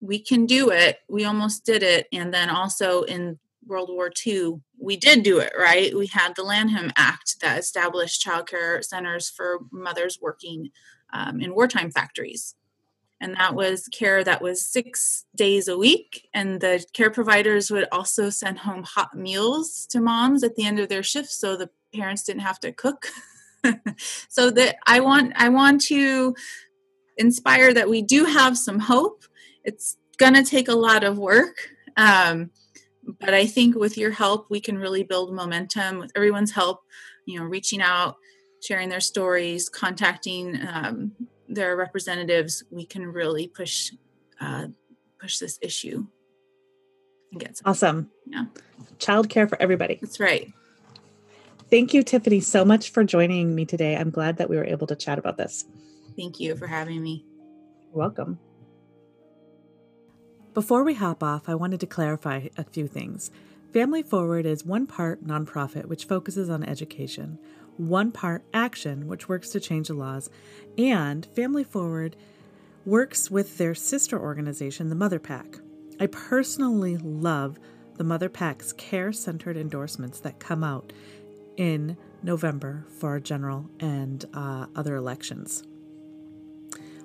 we 0.00 0.18
can 0.18 0.46
do 0.46 0.70
it. 0.70 0.98
We 1.08 1.24
almost 1.24 1.64
did 1.64 1.82
it. 1.82 2.06
And 2.12 2.34
then 2.34 2.50
also 2.50 3.02
in 3.02 3.38
World 3.66 3.90
War 3.90 4.10
II, 4.26 4.60
we 4.78 4.96
did 4.96 5.22
do 5.22 5.38
it, 5.38 5.52
right? 5.58 5.94
We 5.94 6.06
had 6.06 6.34
the 6.34 6.42
Lanham 6.42 6.90
Act 6.96 7.40
that 7.40 7.58
established 7.58 8.20
child 8.20 8.48
care 8.48 8.82
centers 8.82 9.30
for 9.30 9.60
mothers 9.70 10.18
working 10.20 10.70
um, 11.12 11.40
in 11.40 11.54
wartime 11.54 11.90
factories. 11.90 12.54
And 13.20 13.36
that 13.36 13.54
was 13.54 13.86
care 13.88 14.24
that 14.24 14.42
was 14.42 14.66
six 14.66 15.26
days 15.36 15.68
a 15.68 15.78
week. 15.78 16.28
And 16.34 16.60
the 16.60 16.84
care 16.92 17.10
providers 17.10 17.70
would 17.70 17.86
also 17.92 18.30
send 18.30 18.58
home 18.58 18.82
hot 18.82 19.14
meals 19.14 19.86
to 19.90 20.00
moms 20.00 20.42
at 20.42 20.56
the 20.56 20.64
end 20.64 20.80
of 20.80 20.88
their 20.88 21.04
shift 21.04 21.30
so 21.30 21.56
the 21.56 21.70
parents 21.94 22.24
didn't 22.24 22.42
have 22.42 22.58
to 22.60 22.72
cook. 22.72 23.06
so 24.28 24.50
that 24.50 24.76
I 24.88 24.98
want 24.98 25.34
I 25.36 25.50
want 25.50 25.82
to 25.82 26.34
inspire 27.16 27.72
that 27.72 27.88
we 27.88 28.02
do 28.02 28.24
have 28.24 28.58
some 28.58 28.80
hope. 28.80 29.22
It's 29.62 29.96
gonna 30.18 30.44
take 30.44 30.66
a 30.66 30.74
lot 30.74 31.04
of 31.04 31.16
work. 31.16 31.68
Um, 31.96 32.50
but 33.24 33.34
I 33.34 33.46
think 33.46 33.76
with 33.76 33.96
your 33.96 34.10
help, 34.10 34.46
we 34.50 34.60
can 34.60 34.76
really 34.76 35.02
build 35.02 35.32
momentum. 35.32 35.98
With 35.98 36.12
everyone's 36.16 36.52
help, 36.52 36.80
you 37.24 37.38
know, 37.38 37.44
reaching 37.44 37.80
out, 37.80 38.16
sharing 38.60 38.88
their 38.88 39.00
stories, 39.00 39.68
contacting 39.68 40.58
um, 40.66 41.12
their 41.48 41.76
representatives, 41.76 42.64
we 42.70 42.84
can 42.84 43.06
really 43.06 43.48
push 43.48 43.92
uh, 44.40 44.66
push 45.20 45.38
this 45.38 45.58
issue. 45.62 46.06
And 47.30 47.40
get 47.40 47.56
some, 47.56 47.70
awesome. 47.70 48.10
Yeah, 48.26 48.44
child 48.98 49.28
care 49.28 49.48
for 49.48 49.60
everybody. 49.60 49.98
That's 50.00 50.20
right. 50.20 50.52
Thank 51.70 51.94
you, 51.94 52.02
Tiffany, 52.02 52.40
so 52.40 52.66
much 52.66 52.90
for 52.90 53.02
joining 53.02 53.54
me 53.54 53.64
today. 53.64 53.96
I'm 53.96 54.10
glad 54.10 54.36
that 54.36 54.50
we 54.50 54.56
were 54.56 54.64
able 54.64 54.86
to 54.88 54.96
chat 54.96 55.18
about 55.18 55.38
this. 55.38 55.64
Thank 56.18 56.38
you 56.38 56.54
for 56.54 56.66
having 56.66 57.02
me. 57.02 57.24
You're 57.88 57.98
welcome. 57.98 58.38
Before 60.54 60.84
we 60.84 60.92
hop 60.92 61.22
off, 61.22 61.48
I 61.48 61.54
wanted 61.54 61.80
to 61.80 61.86
clarify 61.86 62.48
a 62.58 62.64
few 62.64 62.86
things. 62.86 63.30
Family 63.72 64.02
Forward 64.02 64.44
is 64.44 64.66
one 64.66 64.86
part 64.86 65.24
nonprofit, 65.24 65.86
which 65.86 66.04
focuses 66.04 66.50
on 66.50 66.62
education, 66.62 67.38
one 67.78 68.12
part 68.12 68.44
action, 68.52 69.06
which 69.06 69.30
works 69.30 69.48
to 69.50 69.60
change 69.60 69.88
the 69.88 69.94
laws, 69.94 70.28
and 70.76 71.24
Family 71.24 71.64
Forward 71.64 72.16
works 72.84 73.30
with 73.30 73.56
their 73.56 73.74
sister 73.74 74.20
organization, 74.20 74.90
the 74.90 74.94
Mother 74.94 75.18
PAC. 75.18 75.56
I 75.98 76.06
personally 76.06 76.98
love 76.98 77.58
the 77.96 78.04
Mother 78.04 78.28
PAC's 78.28 78.74
care 78.74 79.10
centered 79.10 79.56
endorsements 79.56 80.20
that 80.20 80.38
come 80.38 80.62
out 80.62 80.92
in 81.56 81.96
November 82.22 82.84
for 82.98 83.08
our 83.08 83.20
general 83.20 83.70
and 83.80 84.26
uh, 84.34 84.66
other 84.76 84.96
elections. 84.96 85.62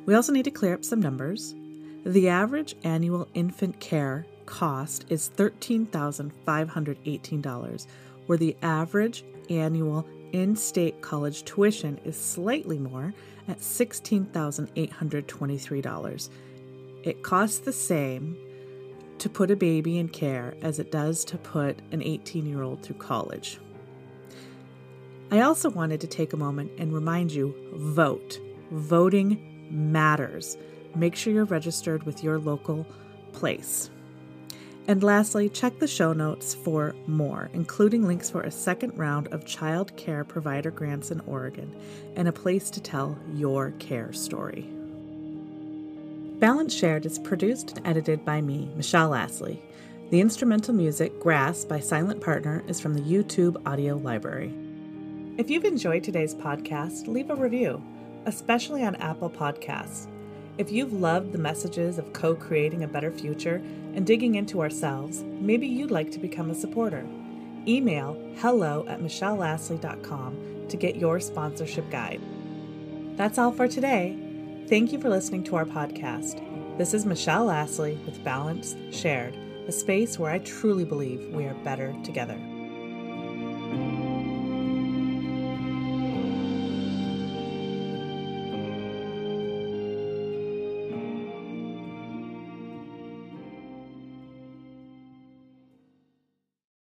We 0.05 0.15
also 0.15 0.33
need 0.33 0.45
to 0.45 0.51
clear 0.51 0.73
up 0.73 0.83
some 0.83 0.99
numbers. 0.99 1.55
The 2.05 2.29
average 2.29 2.75
annual 2.83 3.27
infant 3.33 3.79
care 3.79 4.27
cost 4.45 5.05
is 5.09 5.31
$13,518, 5.35 7.87
where 8.25 8.37
the 8.37 8.55
average 8.61 9.25
annual 9.49 10.07
in 10.31 10.55
state 10.55 11.01
college 11.01 11.43
tuition 11.43 11.99
is 12.05 12.15
slightly 12.17 12.77
more 12.77 13.13
at 13.47 13.57
$16,823. 13.59 16.29
It 17.03 17.23
costs 17.23 17.59
the 17.59 17.73
same 17.73 18.37
to 19.19 19.29
put 19.29 19.51
a 19.51 19.55
baby 19.55 19.97
in 19.97 20.09
care 20.09 20.53
as 20.61 20.79
it 20.79 20.91
does 20.91 21.23
to 21.25 21.37
put 21.37 21.79
an 21.91 22.03
18 22.03 22.45
year 22.45 22.63
old 22.63 22.83
through 22.83 22.97
college. 22.97 23.59
I 25.31 25.41
also 25.41 25.69
wanted 25.69 26.01
to 26.01 26.07
take 26.07 26.33
a 26.33 26.37
moment 26.37 26.71
and 26.77 26.93
remind 26.93 27.31
you 27.31 27.55
vote. 27.73 28.39
Voting 28.71 29.67
matters 29.69 30.57
make 30.95 31.15
sure 31.15 31.33
you're 31.33 31.45
registered 31.45 32.03
with 32.03 32.23
your 32.23 32.39
local 32.39 32.85
place. 33.33 33.89
And 34.87 35.03
lastly, 35.03 35.49
check 35.49 35.79
the 35.79 35.87
show 35.87 36.13
notes 36.13 36.55
for 36.55 36.95
more, 37.07 37.49
including 37.53 38.07
links 38.07 38.29
for 38.29 38.41
a 38.41 38.51
second 38.51 38.97
round 38.97 39.27
of 39.29 39.45
child 39.45 39.95
care 39.97 40.23
provider 40.23 40.71
grants 40.71 41.11
in 41.11 41.19
Oregon 41.21 41.75
and 42.15 42.27
a 42.27 42.31
place 42.31 42.69
to 42.69 42.79
tell 42.79 43.17
your 43.33 43.71
care 43.79 44.13
story. 44.13 44.69
Balance 46.39 46.73
Shared 46.73 47.05
is 47.05 47.19
produced 47.19 47.77
and 47.77 47.85
edited 47.85 48.23
by 48.23 48.41
me, 48.41 48.71
Michelle 48.75 49.13
Astley. 49.13 49.61
The 50.09 50.21
instrumental 50.21 50.73
music, 50.73 51.19
Grass 51.19 51.65
by 51.65 51.81
Silent 51.81 52.21
Partner, 52.21 52.63
is 52.67 52.79
from 52.79 52.93
the 52.93 53.01
YouTube 53.01 53.61
Audio 53.67 53.97
Library. 53.97 54.53
If 55.37 55.49
you've 55.49 55.65
enjoyed 55.65 56.03
today's 56.03 56.33
podcast, 56.33 57.07
leave 57.07 57.29
a 57.29 57.35
review, 57.35 57.83
especially 58.25 58.83
on 58.83 58.95
Apple 58.95 59.29
Podcasts. 59.29 60.07
If 60.57 60.71
you've 60.71 60.93
loved 60.93 61.33
the 61.33 61.37
messages 61.37 61.99
of 61.99 62.13
co 62.13 62.33
creating 62.33 62.83
a 62.83 62.87
better 62.87 63.11
future 63.11 63.61
and 63.93 64.07
digging 64.07 64.35
into 64.35 64.61
ourselves, 64.61 65.23
maybe 65.23 65.67
you'd 65.67 65.91
like 65.91 66.11
to 66.11 66.19
become 66.19 66.49
a 66.49 66.55
supporter. 66.55 67.05
Email 67.67 68.17
hello 68.37 68.83
at 68.87 68.99
michellelastley.com 68.99 70.65
to 70.69 70.77
get 70.77 70.95
your 70.95 71.19
sponsorship 71.19 71.89
guide. 71.91 72.21
That's 73.17 73.37
all 73.37 73.51
for 73.51 73.67
today. 73.67 74.17
Thank 74.67 74.91
you 74.91 74.99
for 74.99 75.09
listening 75.09 75.43
to 75.45 75.55
our 75.55 75.65
podcast. 75.65 76.41
This 76.79 76.93
is 76.93 77.05
Michelle 77.05 77.45
Lastly 77.45 77.99
with 78.05 78.23
Balance 78.23 78.75
Shared, 78.91 79.35
a 79.67 79.71
space 79.71 80.17
where 80.17 80.31
I 80.31 80.39
truly 80.39 80.85
believe 80.85 81.33
we 81.33 81.45
are 81.45 81.55
better 81.63 81.95
together. 82.03 82.37